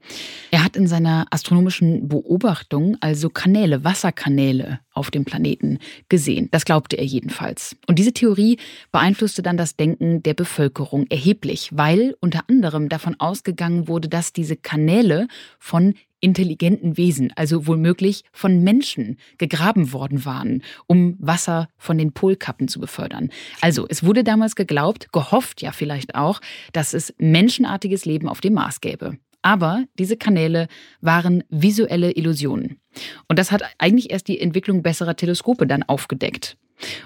Er 0.50 0.64
hat 0.64 0.78
in 0.78 0.88
seiner 0.88 1.28
astronomischen 1.30 2.08
Beobachtung 2.08 2.96
also 3.02 3.30
Kanäle, 3.30 3.84
Wasserkanäle 3.84 4.80
auf 4.94 5.12
dem 5.12 5.26
Planeten 5.26 5.80
gesehen. 6.08 6.48
Das 6.52 6.64
glaubte 6.64 6.98
er 6.98 7.04
jedenfalls. 7.04 7.76
Und 7.86 8.00
diese 8.00 8.14
Theorie 8.14 8.58
beeinflusste 8.94 9.42
dann 9.44 9.58
das 9.58 9.76
Denken 9.76 10.24
der 10.24 10.34
Bevölkerung 10.34 11.06
erheblich, 11.10 11.70
weil 11.74 12.16
unter 12.22 12.46
anderem 12.48 12.88
davon 12.88 13.20
ausgegangen 13.20 13.90
wurde, 13.90 14.08
dass 14.08 14.32
diese 14.32 14.56
Kanäle 14.56 15.28
von 15.60 15.94
intelligenten 16.20 16.98
Wesen, 16.98 17.32
also 17.36 17.68
womöglich 17.68 18.24
von 18.32 18.64
Menschen 18.64 19.18
gegraben 19.38 19.94
worden 19.94 20.26
waren, 20.26 20.64
um 20.88 21.16
Wasser 21.20 21.70
von 21.78 21.98
den 21.98 22.14
Polkappen 22.14 22.68
zu 22.68 22.80
befördern. 22.80 23.30
Also 23.62 23.86
es 23.90 24.04
wurde 24.04 24.24
damals 24.24 24.56
geglaubt, 24.56 25.12
gehofft 25.12 25.62
ja 25.62 25.72
vielleicht 25.72 26.16
auch, 26.16 26.42
dass 26.74 26.94
es 26.94 27.14
menschenartiges 27.18 28.06
Leben 28.06 28.28
auf 28.28 28.42
dem 28.42 28.54
Mars 28.54 28.82
gäbe. 28.82 29.18
Aber 29.42 29.86
diese 29.98 30.18
Kanäle 30.18 30.68
waren 31.00 31.44
visuelle 31.50 32.12
Illusionen. 32.12 32.80
Und 33.28 33.40
das 33.40 33.52
hat 33.52 33.64
eigentlich 33.78 34.12
erst 34.12 34.28
die 34.28 34.42
Entwicklung 34.42 34.82
besserer 34.82 35.16
Teleskope 35.16 35.68
dann 35.68 35.84
aufgedeckt. 35.84 36.58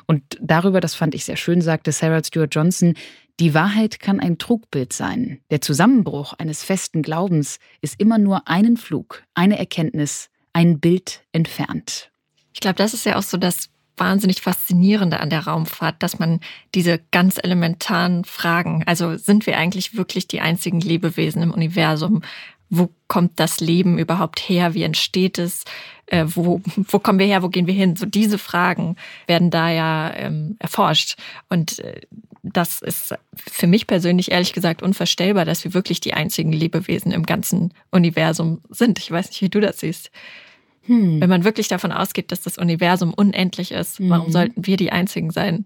Und 0.08 0.24
darüber, 0.42 0.80
das 0.80 0.96
fand 0.96 1.16
ich 1.16 1.26
sehr 1.26 1.38
schön, 1.38 1.62
sagte 1.62 1.92
Sarah 1.92 2.24
Stewart 2.24 2.54
Johnson, 2.54 2.96
die 3.42 3.56
Wahrheit 3.56 4.00
kann 4.00 4.20
ein 4.20 4.38
Trugbild 4.38 4.94
sein. 4.94 5.40
Der 5.50 5.62
Zusammenbruch 5.62 6.34
eines 6.34 6.64
festen 6.64 7.02
Glaubens 7.02 7.58
ist 7.82 8.00
immer 8.00 8.20
nur 8.20 8.48
einen 8.48 8.78
Flug, 8.78 9.24
eine 9.34 9.58
Erkenntnis, 9.58 10.30
ein 10.54 10.80
Bild 10.80 11.24
entfernt. 11.32 12.12
Ich 12.54 12.60
glaube, 12.60 12.76
das 12.76 12.94
ist 12.94 13.04
ja 13.04 13.18
auch 13.18 13.24
so 13.24 13.38
das 13.38 13.70
wahnsinnig 13.98 14.42
Faszinierende 14.42 15.20
an 15.20 15.32
der 15.32 15.48
Raumfahrt, 15.48 16.04
dass 16.04 16.20
man 16.20 16.40
diese 16.76 17.00
ganz 17.10 17.40
elementaren 17.42 18.26
Fragen, 18.26 18.84
also 18.86 19.18
sind 19.18 19.48
wir 19.48 19.58
eigentlich 19.58 19.98
wirklich 19.98 20.28
die 20.28 20.42
einzigen 20.42 20.80
Lebewesen 20.80 21.42
im 21.42 21.52
Universum? 21.52 22.22
Wo 22.70 22.90
kommt 23.08 23.40
das 23.40 23.60
Leben 23.60 23.98
überhaupt 23.98 24.40
her? 24.40 24.76
Wie 24.76 24.84
entsteht 24.84 25.40
es? 25.40 25.66
Äh, 26.06 26.26
wo, 26.28 26.62
wo 26.76 27.00
kommen 27.00 27.18
wir 27.18 27.26
her? 27.26 27.42
Wo 27.42 27.50
gehen 27.50 27.66
wir 27.66 27.74
hin? 27.74 27.96
So 27.96 28.06
diese 28.06 28.38
Fragen 28.38 28.98
werden 29.26 29.50
da 29.50 29.72
ja 29.72 30.14
ähm, 30.14 30.58
erforscht. 30.60 31.18
Und 31.50 31.80
äh, 31.80 32.02
das 32.44 32.82
ist 32.82 33.14
für 33.36 33.68
mich 33.68 33.88
persönlich 33.88 34.32
ehrlich 34.32 34.54
gesagt 34.54 34.82
unvorstellbar, 34.82 35.46
dass 35.46 35.64
wir 35.64 35.74
wirklich 35.74 36.00
die 36.00 36.14
einzigen 36.14 36.52
Lebewesen 36.52 37.12
im 37.12 37.26
ganzen 37.26 37.74
Universum 37.92 38.62
sind. 38.70 39.00
Ich 39.00 39.12
weiß 39.12 39.30
nicht, 39.30 39.42
wie 39.42 39.50
du 39.50 39.60
das 39.60 39.80
siehst. 39.80 40.12
Hm. 40.84 41.22
Wenn 41.22 41.30
man 41.30 41.44
wirklich 41.44 41.68
davon 41.68 41.92
ausgeht, 41.92 42.32
dass 42.32 42.42
das 42.42 42.58
Universum 42.58 43.14
unendlich 43.14 43.72
ist, 43.72 44.00
warum 44.10 44.28
mhm. 44.28 44.32
sollten 44.32 44.66
wir 44.66 44.78
die 44.78 44.92
einzigen 44.92 45.30
sein? 45.30 45.66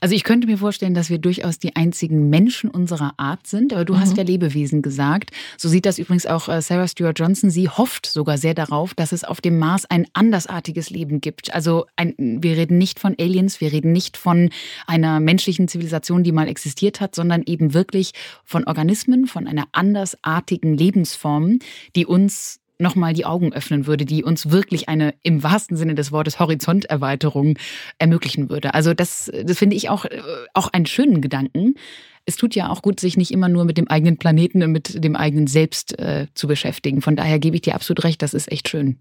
Also 0.00 0.14
ich 0.14 0.24
könnte 0.24 0.46
mir 0.46 0.58
vorstellen, 0.58 0.92
dass 0.92 1.08
wir 1.08 1.18
durchaus 1.18 1.58
die 1.58 1.76
einzigen 1.76 2.28
Menschen 2.28 2.68
unserer 2.68 3.14
Art 3.16 3.46
sind, 3.46 3.72
aber 3.72 3.86
du 3.86 3.94
mhm. 3.94 4.00
hast 4.00 4.16
ja 4.16 4.22
Lebewesen 4.22 4.82
gesagt. 4.82 5.30
So 5.56 5.68
sieht 5.68 5.86
das 5.86 5.98
übrigens 5.98 6.26
auch 6.26 6.48
äh, 6.48 6.60
Sarah 6.60 6.88
Stewart 6.88 7.18
Johnson. 7.18 7.48
Sie 7.48 7.68
hofft 7.68 8.06
sogar 8.06 8.36
sehr 8.36 8.52
darauf, 8.52 8.92
dass 8.92 9.12
es 9.12 9.24
auf 9.24 9.40
dem 9.40 9.58
Mars 9.58 9.86
ein 9.86 10.06
andersartiges 10.12 10.90
Leben 10.90 11.20
gibt. 11.22 11.54
Also 11.54 11.86
ein, 11.96 12.14
wir 12.18 12.56
reden 12.56 12.76
nicht 12.76 13.00
von 13.00 13.14
Aliens, 13.18 13.60
wir 13.60 13.72
reden 13.72 13.92
nicht 13.92 14.16
von 14.16 14.50
einer 14.86 15.20
menschlichen 15.20 15.68
Zivilisation, 15.68 16.22
die 16.22 16.32
mal 16.32 16.48
existiert 16.48 17.00
hat, 17.00 17.14
sondern 17.14 17.42
eben 17.46 17.72
wirklich 17.72 18.12
von 18.44 18.64
Organismen, 18.64 19.26
von 19.26 19.46
einer 19.46 19.68
andersartigen 19.72 20.76
Lebensform, 20.76 21.60
die 21.96 22.04
uns 22.04 22.60
nochmal 22.84 23.12
die 23.14 23.24
Augen 23.24 23.52
öffnen 23.52 23.88
würde, 23.88 24.04
die 24.04 24.22
uns 24.22 24.50
wirklich 24.50 24.88
eine 24.88 25.14
im 25.24 25.42
wahrsten 25.42 25.76
Sinne 25.76 25.96
des 25.96 26.12
Wortes 26.12 26.38
Horizonterweiterung 26.38 27.58
ermöglichen 27.98 28.48
würde. 28.48 28.74
Also 28.74 28.94
das, 28.94 29.32
das 29.44 29.58
finde 29.58 29.74
ich 29.74 29.88
auch, 29.88 30.06
auch 30.52 30.68
einen 30.68 30.86
schönen 30.86 31.20
Gedanken. 31.20 31.74
Es 32.26 32.36
tut 32.36 32.54
ja 32.54 32.70
auch 32.70 32.80
gut, 32.80 33.00
sich 33.00 33.16
nicht 33.16 33.32
immer 33.32 33.48
nur 33.48 33.64
mit 33.64 33.76
dem 33.76 33.88
eigenen 33.88 34.16
Planeten 34.16 34.62
und 34.62 34.70
mit 34.72 35.02
dem 35.02 35.16
eigenen 35.16 35.46
Selbst 35.46 35.98
äh, 35.98 36.28
zu 36.34 36.46
beschäftigen. 36.46 37.02
Von 37.02 37.16
daher 37.16 37.38
gebe 37.38 37.56
ich 37.56 37.62
dir 37.62 37.74
absolut 37.74 38.04
recht, 38.04 38.22
das 38.22 38.32
ist 38.32 38.50
echt 38.50 38.68
schön. 38.68 38.98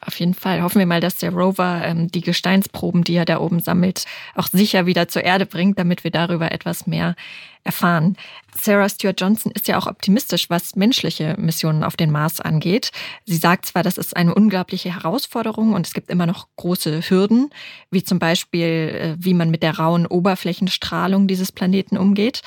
Auf 0.00 0.18
jeden 0.20 0.34
Fall. 0.34 0.62
Hoffen 0.62 0.78
wir 0.78 0.86
mal, 0.86 1.00
dass 1.00 1.16
der 1.16 1.32
Rover 1.32 1.82
ähm, 1.84 2.08
die 2.08 2.20
Gesteinsproben, 2.20 3.02
die 3.02 3.16
er 3.16 3.24
da 3.24 3.40
oben 3.40 3.58
sammelt, 3.58 4.04
auch 4.36 4.46
sicher 4.46 4.86
wieder 4.86 5.08
zur 5.08 5.24
Erde 5.24 5.44
bringt, 5.44 5.78
damit 5.78 6.04
wir 6.04 6.12
darüber 6.12 6.52
etwas 6.52 6.86
mehr 6.86 7.16
erfahren. 7.64 8.16
Sarah 8.56 8.88
Stewart 8.88 9.20
Johnson 9.20 9.50
ist 9.52 9.66
ja 9.66 9.76
auch 9.76 9.88
optimistisch, 9.88 10.48
was 10.50 10.76
menschliche 10.76 11.34
Missionen 11.36 11.82
auf 11.82 11.96
den 11.96 12.12
Mars 12.12 12.40
angeht. 12.40 12.92
Sie 13.24 13.36
sagt 13.36 13.66
zwar, 13.66 13.82
das 13.82 13.98
ist 13.98 14.16
eine 14.16 14.34
unglaubliche 14.34 14.94
Herausforderung 14.94 15.72
und 15.72 15.86
es 15.86 15.94
gibt 15.94 16.10
immer 16.10 16.26
noch 16.26 16.46
große 16.56 17.02
Hürden, 17.08 17.50
wie 17.90 18.04
zum 18.04 18.20
Beispiel, 18.20 18.64
äh, 18.64 19.16
wie 19.18 19.34
man 19.34 19.50
mit 19.50 19.64
der 19.64 19.78
rauen 19.78 20.06
Oberflächenstrahlung 20.06 21.26
dieses 21.26 21.50
Planeten 21.50 21.98
umgeht. 21.98 22.42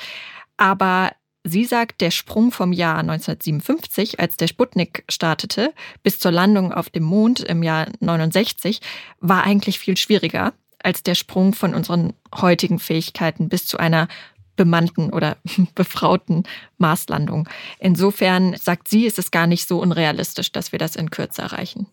Aber 0.56 1.12
Sie 1.44 1.64
sagt, 1.64 2.00
der 2.00 2.12
Sprung 2.12 2.52
vom 2.52 2.72
Jahr 2.72 2.98
1957, 2.98 4.20
als 4.20 4.36
der 4.36 4.46
Sputnik 4.46 5.04
startete, 5.08 5.72
bis 6.04 6.20
zur 6.20 6.30
Landung 6.30 6.72
auf 6.72 6.88
dem 6.88 7.02
Mond 7.02 7.40
im 7.40 7.64
Jahr 7.64 7.88
69, 7.98 8.80
war 9.20 9.42
eigentlich 9.42 9.80
viel 9.80 9.96
schwieriger 9.96 10.52
als 10.84 11.02
der 11.02 11.14
Sprung 11.14 11.52
von 11.52 11.74
unseren 11.74 12.12
heutigen 12.34 12.78
Fähigkeiten 12.78 13.48
bis 13.48 13.66
zu 13.66 13.78
einer 13.78 14.08
bemannten 14.56 15.10
oder 15.10 15.36
befrauten 15.74 16.44
Marslandung. 16.78 17.48
Insofern 17.78 18.56
sagt 18.56 18.88
sie, 18.88 19.06
ist 19.06 19.18
es 19.18 19.30
gar 19.30 19.46
nicht 19.46 19.66
so 19.66 19.80
unrealistisch, 19.80 20.52
dass 20.52 20.72
wir 20.72 20.78
das 20.78 20.96
in 20.96 21.10
Kürze 21.10 21.42
erreichen. 21.42 21.86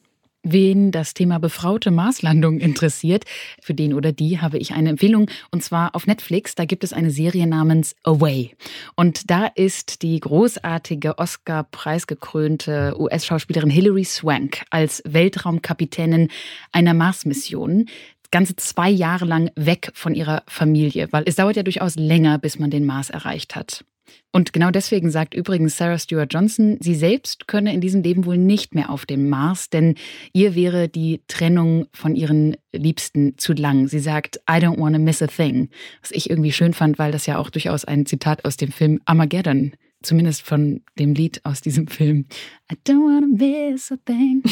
Wen 0.43 0.91
das 0.91 1.13
Thema 1.13 1.37
befraute 1.37 1.91
Marslandung 1.91 2.59
interessiert, 2.59 3.25
für 3.61 3.73
den 3.73 3.93
oder 3.93 4.13
die 4.13 4.39
habe 4.39 4.57
ich 4.57 4.73
eine 4.73 4.89
Empfehlung 4.89 5.29
und 5.51 5.63
zwar 5.63 5.95
auf 5.95 6.07
Netflix. 6.07 6.55
Da 6.55 6.63
gibt 6.65 6.83
es 6.83 6.93
eine 6.93 7.11
Serie 7.11 7.45
namens 7.45 7.95
Away. 8.03 8.55
Und 8.95 9.29
da 9.29 9.47
ist 9.47 10.01
die 10.01 10.19
großartige 10.19 11.17
Oscar-preisgekrönte 11.17 12.95
US-Schauspielerin 12.97 13.69
Hilary 13.69 14.05
Swank 14.05 14.63
als 14.69 15.03
Weltraumkapitänin 15.05 16.29
einer 16.71 16.93
Mars-Mission 16.93 17.87
ganze 18.31 18.55
zwei 18.55 18.89
Jahre 18.89 19.25
lang 19.25 19.51
weg 19.55 19.91
von 19.93 20.13
ihrer 20.13 20.43
Familie, 20.47 21.07
weil 21.11 21.23
es 21.25 21.35
dauert 21.35 21.55
ja 21.55 21.63
durchaus 21.63 21.95
länger, 21.95 22.37
bis 22.37 22.59
man 22.59 22.69
den 22.69 22.85
Mars 22.85 23.09
erreicht 23.09 23.55
hat. 23.55 23.83
Und 24.31 24.53
genau 24.53 24.71
deswegen 24.71 25.09
sagt 25.09 25.33
übrigens 25.33 25.77
Sarah 25.77 25.97
Stewart 25.97 26.33
Johnson, 26.33 26.77
sie 26.81 26.95
selbst 26.95 27.47
könne 27.47 27.73
in 27.73 27.81
diesem 27.81 28.03
Leben 28.03 28.25
wohl 28.25 28.37
nicht 28.37 28.75
mehr 28.75 28.89
auf 28.89 29.05
dem 29.05 29.29
Mars, 29.29 29.69
denn 29.69 29.95
ihr 30.33 30.55
wäre 30.55 30.87
die 30.87 31.21
Trennung 31.27 31.87
von 31.93 32.15
ihren 32.15 32.55
Liebsten 32.71 33.37
zu 33.37 33.53
lang. 33.53 33.87
Sie 33.87 33.99
sagt, 33.99 34.37
I 34.49 34.53
don't 34.53 34.79
want 34.79 34.95
to 34.95 35.01
miss 35.01 35.21
a 35.21 35.27
thing. 35.27 35.69
Was 36.01 36.11
ich 36.11 36.29
irgendwie 36.29 36.51
schön 36.51 36.73
fand, 36.73 36.99
weil 36.99 37.11
das 37.11 37.25
ja 37.25 37.37
auch 37.37 37.49
durchaus 37.49 37.85
ein 37.85 38.05
Zitat 38.05 38.45
aus 38.45 38.57
dem 38.57 38.71
Film 38.71 38.99
Armageddon 39.05 39.73
zumindest 40.01 40.43
von 40.43 40.81
dem 40.97 41.13
Lied 41.13 41.41
aus 41.43 41.61
diesem 41.61 41.87
Film. 41.87 42.25
I 42.71 42.75
don't 42.87 43.03
wanna 43.03 43.27
miss 43.27 43.91
a 43.91 43.97
thing. 44.05 44.43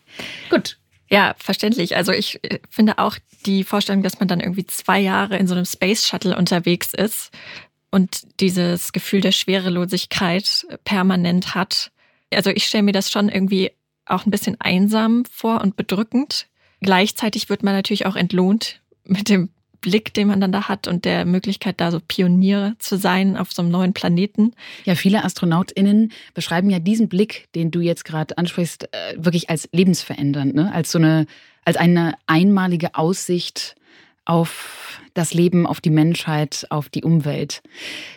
Gut. 0.50 0.78
Ja, 1.08 1.36
verständlich. 1.38 1.96
Also 1.96 2.12
ich 2.12 2.42
äh, 2.42 2.58
finde 2.68 2.98
auch 2.98 3.16
die 3.44 3.62
Vorstellung, 3.62 4.02
dass 4.02 4.18
man 4.18 4.28
dann 4.28 4.40
irgendwie 4.40 4.66
zwei 4.66 4.98
Jahre 4.98 5.36
in 5.36 5.46
so 5.46 5.54
einem 5.54 5.64
Space 5.64 6.06
Shuttle 6.06 6.36
unterwegs 6.36 6.92
ist, 6.94 7.30
und 7.96 8.40
dieses 8.40 8.92
Gefühl 8.92 9.22
der 9.22 9.32
Schwerelosigkeit 9.32 10.66
permanent 10.84 11.54
hat. 11.54 11.90
Also 12.30 12.50
ich 12.50 12.66
stelle 12.66 12.82
mir 12.82 12.92
das 12.92 13.10
schon 13.10 13.30
irgendwie 13.30 13.70
auch 14.04 14.26
ein 14.26 14.30
bisschen 14.30 14.60
einsam 14.60 15.24
vor 15.32 15.62
und 15.62 15.76
bedrückend. 15.76 16.46
Gleichzeitig 16.82 17.48
wird 17.48 17.62
man 17.62 17.72
natürlich 17.72 18.04
auch 18.04 18.14
entlohnt 18.14 18.82
mit 19.04 19.30
dem 19.30 19.48
Blick, 19.80 20.12
den 20.12 20.28
man 20.28 20.42
dann 20.42 20.52
da 20.52 20.68
hat 20.68 20.88
und 20.88 21.06
der 21.06 21.24
Möglichkeit, 21.24 21.80
da 21.80 21.90
so 21.90 21.98
Pioniere 22.06 22.74
zu 22.78 22.98
sein 22.98 23.38
auf 23.38 23.54
so 23.54 23.62
einem 23.62 23.70
neuen 23.70 23.94
Planeten. 23.94 24.52
Ja, 24.84 24.94
viele 24.94 25.24
AstronautInnen 25.24 26.12
beschreiben 26.34 26.68
ja 26.68 26.80
diesen 26.80 27.08
Blick, 27.08 27.48
den 27.54 27.70
du 27.70 27.80
jetzt 27.80 28.04
gerade 28.04 28.36
ansprichst, 28.36 28.92
äh, 28.92 29.14
wirklich 29.16 29.48
als 29.48 29.70
lebensverändernd, 29.72 30.54
ne? 30.54 30.70
als 30.70 30.92
so 30.92 30.98
eine, 30.98 31.26
als 31.64 31.78
eine 31.78 32.12
einmalige 32.26 32.94
Aussicht 32.94 33.74
auf 34.26 35.00
das 35.14 35.32
Leben, 35.32 35.66
auf 35.66 35.80
die 35.80 35.90
Menschheit, 35.90 36.66
auf 36.68 36.88
die 36.90 37.02
Umwelt. 37.02 37.62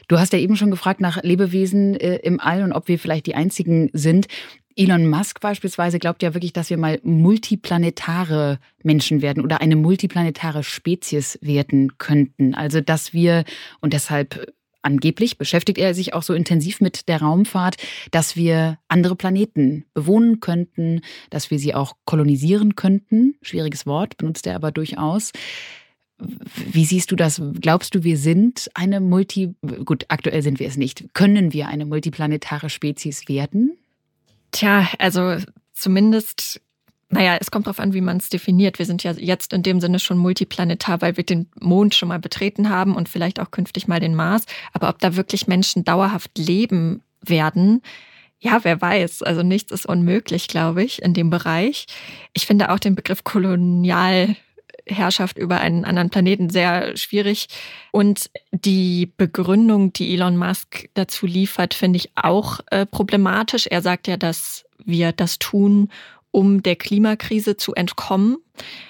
Du 0.08 0.20
hast 0.20 0.34
ja 0.34 0.40
eben 0.40 0.58
schon 0.58 0.72
gefragt 0.72 1.00
nach 1.00 1.24
Lebewesen 1.24 1.96
äh, 1.96 2.18
im 2.18 2.40
All 2.40 2.64
und 2.64 2.74
ob 2.74 2.88
wir 2.88 3.00
vielleicht 3.00 3.26
die 3.26 3.36
einzigen 3.36 3.90
sind. 3.94 4.28
Elon 4.76 5.10
Musk 5.10 5.42
beispielsweise 5.42 6.00
glaubt 6.00 6.24
ja 6.24 6.34
wirklich, 6.34 6.54
dass 6.54 6.70
wir 6.70 6.78
mal 6.78 7.00
multiplanetare 7.04 8.60
Menschen 8.84 9.22
werden 9.22 9.44
oder 9.44 9.62
eine 9.62 9.76
multiplanetare 9.76 10.64
Spezies 10.64 11.38
werden 11.42 11.98
könnten. 11.98 12.54
Also 12.54 12.80
dass 12.82 13.14
wir, 13.14 13.44
und 13.82 13.94
deshalb 13.94 14.54
angeblich 14.82 15.38
beschäftigt 15.38 15.78
er 15.78 15.94
sich 15.94 16.14
auch 16.14 16.24
so 16.24 16.34
intensiv 16.34 16.80
mit 16.82 17.10
der 17.10 17.22
Raumfahrt, 17.22 17.76
dass 18.12 18.36
wir 18.36 18.78
andere 18.88 19.16
Planeten 19.16 19.86
bewohnen 19.94 20.40
könnten, 20.40 21.02
dass 21.30 21.52
wir 21.52 21.60
sie 21.60 21.76
auch 21.76 21.98
kolonisieren 22.06 22.76
könnten. 22.76 23.36
Schwieriges 23.42 23.86
Wort, 23.86 24.18
benutzt 24.18 24.48
er 24.48 24.56
aber 24.56 24.72
durchaus. 24.72 25.32
Wie 26.20 26.86
siehst 26.86 27.12
du 27.12 27.16
das? 27.16 27.42
Glaubst 27.62 27.96
du, 27.96 28.04
wir 28.04 28.18
sind 28.18 28.70
eine 28.74 29.00
Multi, 29.00 29.56
gut, 29.86 30.06
aktuell 30.10 30.42
sind 30.42 30.60
wir 30.60 30.68
es 30.68 30.78
nicht. 30.78 31.14
Können 31.14 31.54
wir 31.54 31.68
eine 31.68 31.86
multiplanetare 31.86 32.70
Spezies 32.70 33.28
werden? 33.28 33.78
Tja, 34.52 34.88
also 34.98 35.38
zumindest, 35.74 36.62
naja, 37.10 37.38
es 37.40 37.52
kommt 37.52 37.68
darauf 37.68 37.80
an, 37.80 37.94
wie 37.94 38.02
man 38.02 38.18
es 38.18 38.30
definiert. 38.30 38.80
Wir 38.80 38.86
sind 38.86 39.04
ja 39.04 39.12
jetzt 39.14 39.54
in 39.54 39.64
dem 39.64 39.80
Sinne 39.80 40.00
schon 40.00 40.18
multiplanetar, 40.18 41.02
weil 41.02 41.16
wir 41.16 41.24
den 41.24 41.48
Mond 41.60 41.96
schon 41.96 42.10
mal 42.10 42.20
betreten 42.20 42.70
haben 42.70 42.96
und 42.96 43.08
vielleicht 43.08 43.40
auch 43.40 43.52
künftig 43.52 43.88
mal 43.88 44.00
den 44.00 44.16
Mars. 44.16 44.46
Aber 44.74 44.90
ob 44.90 45.00
da 45.00 45.16
wirklich 45.16 45.48
Menschen 45.48 45.86
dauerhaft 45.86 46.38
leben 46.38 47.02
werden, 47.22 47.82
ja, 48.40 48.60
wer 48.64 48.82
weiß. 48.82 49.24
Also 49.24 49.44
nichts 49.44 49.72
ist 49.72 49.86
unmöglich, 49.86 50.48
glaube 50.48 50.84
ich, 50.84 51.02
in 51.02 51.14
dem 51.14 51.30
Bereich. 51.30 51.88
Ich 52.34 52.46
finde 52.46 52.72
auch 52.72 52.80
den 52.80 52.96
Begriff 52.96 53.24
kolonial 53.24 54.36
Herrschaft 54.96 55.38
über 55.38 55.60
einen 55.60 55.86
anderen 55.86 56.10
Planeten 56.10 56.50
sehr 56.50 56.96
schwierig. 56.98 57.48
Und 57.92 58.30
die 58.52 59.12
Begründung, 59.18 59.94
die 59.94 60.14
Elon 60.14 60.38
Musk 60.38 60.90
dazu 60.94 61.26
liefert, 61.26 61.74
finde 61.74 61.98
ich 61.98 62.12
auch 62.16 62.60
äh, 62.72 62.86
problematisch. 62.86 63.68
Er 63.68 63.82
sagt 63.82 64.08
ja, 64.08 64.18
dass 64.18 64.66
wir 64.84 65.12
das 65.12 65.40
tun, 65.40 65.90
um 66.32 66.62
der 66.62 66.76
Klimakrise 66.76 67.58
zu 67.58 67.74
entkommen, 67.74 68.38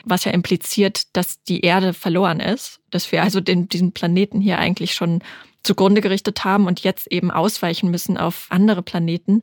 was 0.03 0.25
ja 0.25 0.31
impliziert, 0.31 1.15
dass 1.15 1.41
die 1.43 1.61
Erde 1.61 1.93
verloren 1.93 2.39
ist, 2.39 2.81
dass 2.89 3.11
wir 3.11 3.23
also 3.23 3.39
den, 3.39 3.69
diesen 3.69 3.93
Planeten 3.93 4.41
hier 4.41 4.59
eigentlich 4.59 4.93
schon 4.93 5.21
zugrunde 5.63 6.01
gerichtet 6.01 6.43
haben 6.43 6.67
und 6.67 6.81
jetzt 6.81 7.07
eben 7.11 7.31
ausweichen 7.31 7.91
müssen 7.91 8.17
auf 8.17 8.47
andere 8.49 8.81
Planeten. 8.81 9.41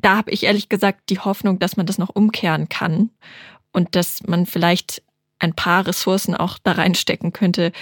Da 0.00 0.16
habe 0.16 0.30
ich 0.30 0.44
ehrlich 0.44 0.68
gesagt 0.68 1.10
die 1.10 1.18
Hoffnung, 1.18 1.58
dass 1.58 1.76
man 1.76 1.86
das 1.86 1.98
noch 1.98 2.10
umkehren 2.10 2.68
kann 2.68 3.10
und 3.72 3.94
dass 3.96 4.22
man 4.26 4.46
vielleicht 4.46 5.02
ein 5.38 5.54
paar 5.54 5.86
Ressourcen 5.86 6.34
auch 6.34 6.58
da 6.62 6.72
reinstecken 6.72 7.32
könnte, 7.32 7.72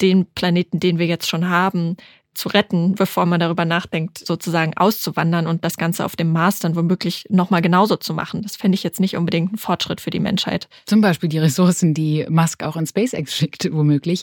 den 0.00 0.26
Planeten, 0.26 0.80
den 0.80 0.98
wir 0.98 1.06
jetzt 1.06 1.28
schon 1.28 1.48
haben, 1.48 1.96
zu 2.34 2.48
retten, 2.48 2.94
bevor 2.94 3.26
man 3.26 3.40
darüber 3.40 3.64
nachdenkt, 3.64 4.18
sozusagen 4.18 4.76
auszuwandern 4.76 5.46
und 5.46 5.64
das 5.64 5.76
Ganze 5.76 6.04
auf 6.04 6.16
dem 6.16 6.32
Mars 6.32 6.58
dann 6.58 6.76
womöglich 6.76 7.24
nochmal 7.28 7.62
genauso 7.62 7.96
zu 7.96 8.14
machen. 8.14 8.42
Das 8.42 8.56
fände 8.56 8.74
ich 8.74 8.82
jetzt 8.82 9.00
nicht 9.00 9.16
unbedingt 9.16 9.52
ein 9.52 9.56
Fortschritt 9.56 10.00
für 10.00 10.10
die 10.10 10.20
Menschheit. 10.20 10.68
Zum 10.86 11.00
Beispiel 11.00 11.28
die 11.28 11.38
Ressourcen, 11.38 11.94
die 11.94 12.26
Musk 12.28 12.62
auch 12.62 12.76
in 12.76 12.86
SpaceX 12.86 13.34
schickt, 13.34 13.68
womöglich. 13.72 14.22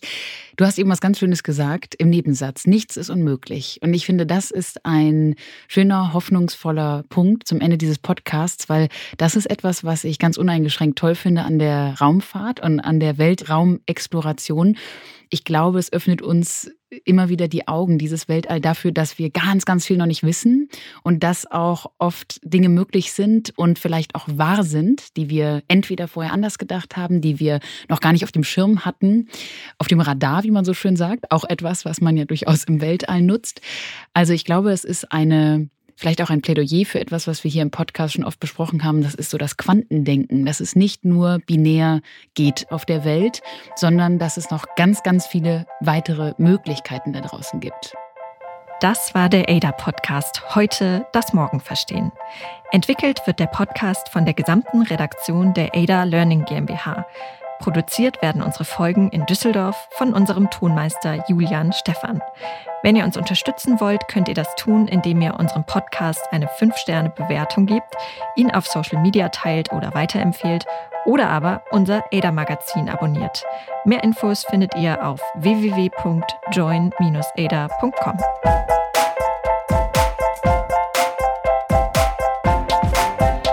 Du 0.58 0.66
hast 0.66 0.78
eben 0.78 0.90
was 0.90 1.02
ganz 1.02 1.20
Schönes 1.20 1.44
gesagt 1.44 1.96
im 1.96 2.10
Nebensatz. 2.10 2.68
Nichts 2.68 2.98
ist 2.98 3.10
unmöglich. 3.10 3.80
Und 3.82 3.94
ich 3.94 4.06
finde, 4.06 4.26
das 4.26 4.52
ist 4.52 4.86
ein 4.86 5.36
schöner, 5.68 6.14
hoffnungsvoller 6.14 7.04
Punkt 7.10 7.48
zum 7.48 7.62
Ende 7.62 7.78
dieses 7.78 7.98
Podcasts, 7.98 8.70
weil 8.70 8.90
das 9.18 9.36
ist 9.36 9.50
etwas, 9.50 9.84
was 9.84 10.04
ich 10.04 10.20
ganz 10.20 10.38
uneingeschränkt 10.38 11.00
toll 11.00 11.16
finde 11.16 11.44
an 11.44 11.60
der 11.60 11.96
Raumfahrt 12.00 12.60
und 12.60 12.80
an 12.80 13.00
der 13.00 13.18
Weltraumexploration 13.18 14.78
ich 15.32 15.46
glaube, 15.46 15.80
es 15.80 15.92
öffnet 15.92 16.22
uns 16.22 16.70
immer 17.06 17.30
wieder 17.30 17.48
die 17.48 17.70
Augen, 17.70 17.98
dieses 17.98 18.28
Weltall 18.28 18.60
dafür, 18.60 18.92
dass 18.92 19.18
wir 19.18 19.30
ganz, 19.30 19.64
ganz 19.64 19.88
viel 19.88 19.96
noch 19.96 20.06
nicht 20.06 20.24
wissen 20.24 20.68
und 21.04 21.24
dass 21.24 21.50
auch 21.50 21.90
oft 22.00 22.42
Dinge 22.44 22.68
möglich 22.68 23.14
sind 23.14 23.58
und 23.58 23.80
vielleicht 23.80 24.14
auch 24.14 24.28
wahr 24.28 24.64
sind, 24.64 25.16
die 25.16 25.30
wir 25.30 25.64
entweder 25.70 26.10
vorher 26.10 26.34
anders 26.34 26.58
gedacht 26.58 26.98
haben, 26.98 27.22
die 27.22 27.40
wir 27.40 27.62
noch 27.88 28.02
gar 28.02 28.12
nicht 28.12 28.26
auf 28.26 28.34
dem 28.34 28.44
Schirm 28.44 28.84
hatten, 28.84 29.30
auf 29.78 29.88
dem 29.88 30.02
Radar, 30.02 30.44
wie 30.44 30.52
man 30.52 30.66
so 30.66 30.74
schön 30.74 30.98
sagt, 30.98 31.32
auch 31.32 31.46
etwas, 31.46 31.86
was 31.86 32.02
man 32.02 32.18
ja 32.18 32.26
durchaus 32.26 32.66
im 32.66 32.82
Weltall 32.82 33.22
nutzt. 33.22 33.62
Also 34.14 34.34
ich 34.34 34.44
glaube, 34.44 34.72
es 34.72 34.84
ist 34.84 35.14
eine 35.14 35.70
vielleicht 36.02 36.22
auch 36.24 36.32
ein 36.32 36.42
Plädoyer 36.42 36.84
für 36.86 37.00
etwas, 37.00 37.28
was 37.28 37.44
wir 37.44 37.52
hier 37.52 37.62
im 37.62 37.70
Podcast 37.70 38.16
schon 38.16 38.26
oft 38.26 38.40
besprochen 38.40 38.84
haben. 38.84 39.04
Das 39.04 39.14
ist 39.14 39.30
so 39.30 39.38
das 39.38 39.56
Quantendenken, 39.56 40.46
dass 40.48 40.60
es 40.60 40.76
nicht 40.76 41.06
nur 41.06 41.38
binär 41.46 42.02
geht 42.34 42.72
auf 42.72 42.86
der 42.86 43.06
Welt, 43.06 43.42
sondern 43.76 44.18
dass 44.18 44.36
es 44.36 44.50
noch 44.50 44.66
ganz, 44.76 45.04
ganz 45.04 45.28
viele 45.28 45.68
weitere 45.80 46.34
Möglichkeiten 46.40 47.14
da 47.14 47.22
draußen 47.22 47.60
gibt. 47.60 47.94
Das 48.80 49.14
war 49.14 49.30
der 49.30 49.48
ADA-Podcast. 49.48 50.56
Heute 50.56 51.06
das 51.14 51.34
Morgen 51.34 51.60
verstehen. 51.60 52.12
Entwickelt 52.72 53.22
wird 53.28 53.40
der 53.40 53.46
Podcast 53.46 54.10
von 54.10 54.26
der 54.26 54.34
gesamten 54.34 54.82
Redaktion 54.82 55.54
der 55.54 55.76
ADA 55.76 56.06
Learning 56.06 56.46
GmbH. 56.46 57.06
Produziert 57.62 58.22
werden 58.24 58.42
unsere 58.42 58.66
Folgen 58.66 59.12
in 59.12 59.28
Düsseldorf 59.28 59.88
von 59.92 60.14
unserem 60.14 60.50
Tonmeister 60.50 61.24
Julian 61.28 61.72
Stephan. 61.72 62.20
Wenn 62.82 62.96
ihr 62.96 63.04
uns 63.04 63.18
unterstützen 63.18 63.80
wollt, 63.80 64.08
könnt 64.08 64.28
ihr 64.28 64.34
das 64.34 64.56
tun, 64.56 64.88
indem 64.88 65.22
ihr 65.22 65.40
unserem 65.40 65.64
Podcast 65.64 66.22
eine 66.32 66.48
5-Sterne-Bewertung 66.48 67.68
gebt, 67.68 67.96
ihn 68.36 68.50
auf 68.50 68.66
Social 68.66 69.00
Media 69.04 69.30
teilt 69.30 69.72
oder 69.72 69.94
weiterempfehlt 69.94 70.66
oder 71.06 71.30
aber 71.30 71.62
unser 71.70 72.04
ADA-Magazin 72.12 72.90
abonniert. 72.90 73.44
Mehr 73.86 74.04
Infos 74.04 74.44
findet 74.44 74.74
ihr 74.76 75.06
auf 75.06 75.22
www.join-ada.com. 75.36 78.18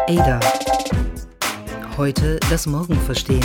Ada. 0.08 0.40
Heute 1.98 2.40
das 2.48 2.64
Morgen 2.64 2.94
verstehen. 2.94 3.44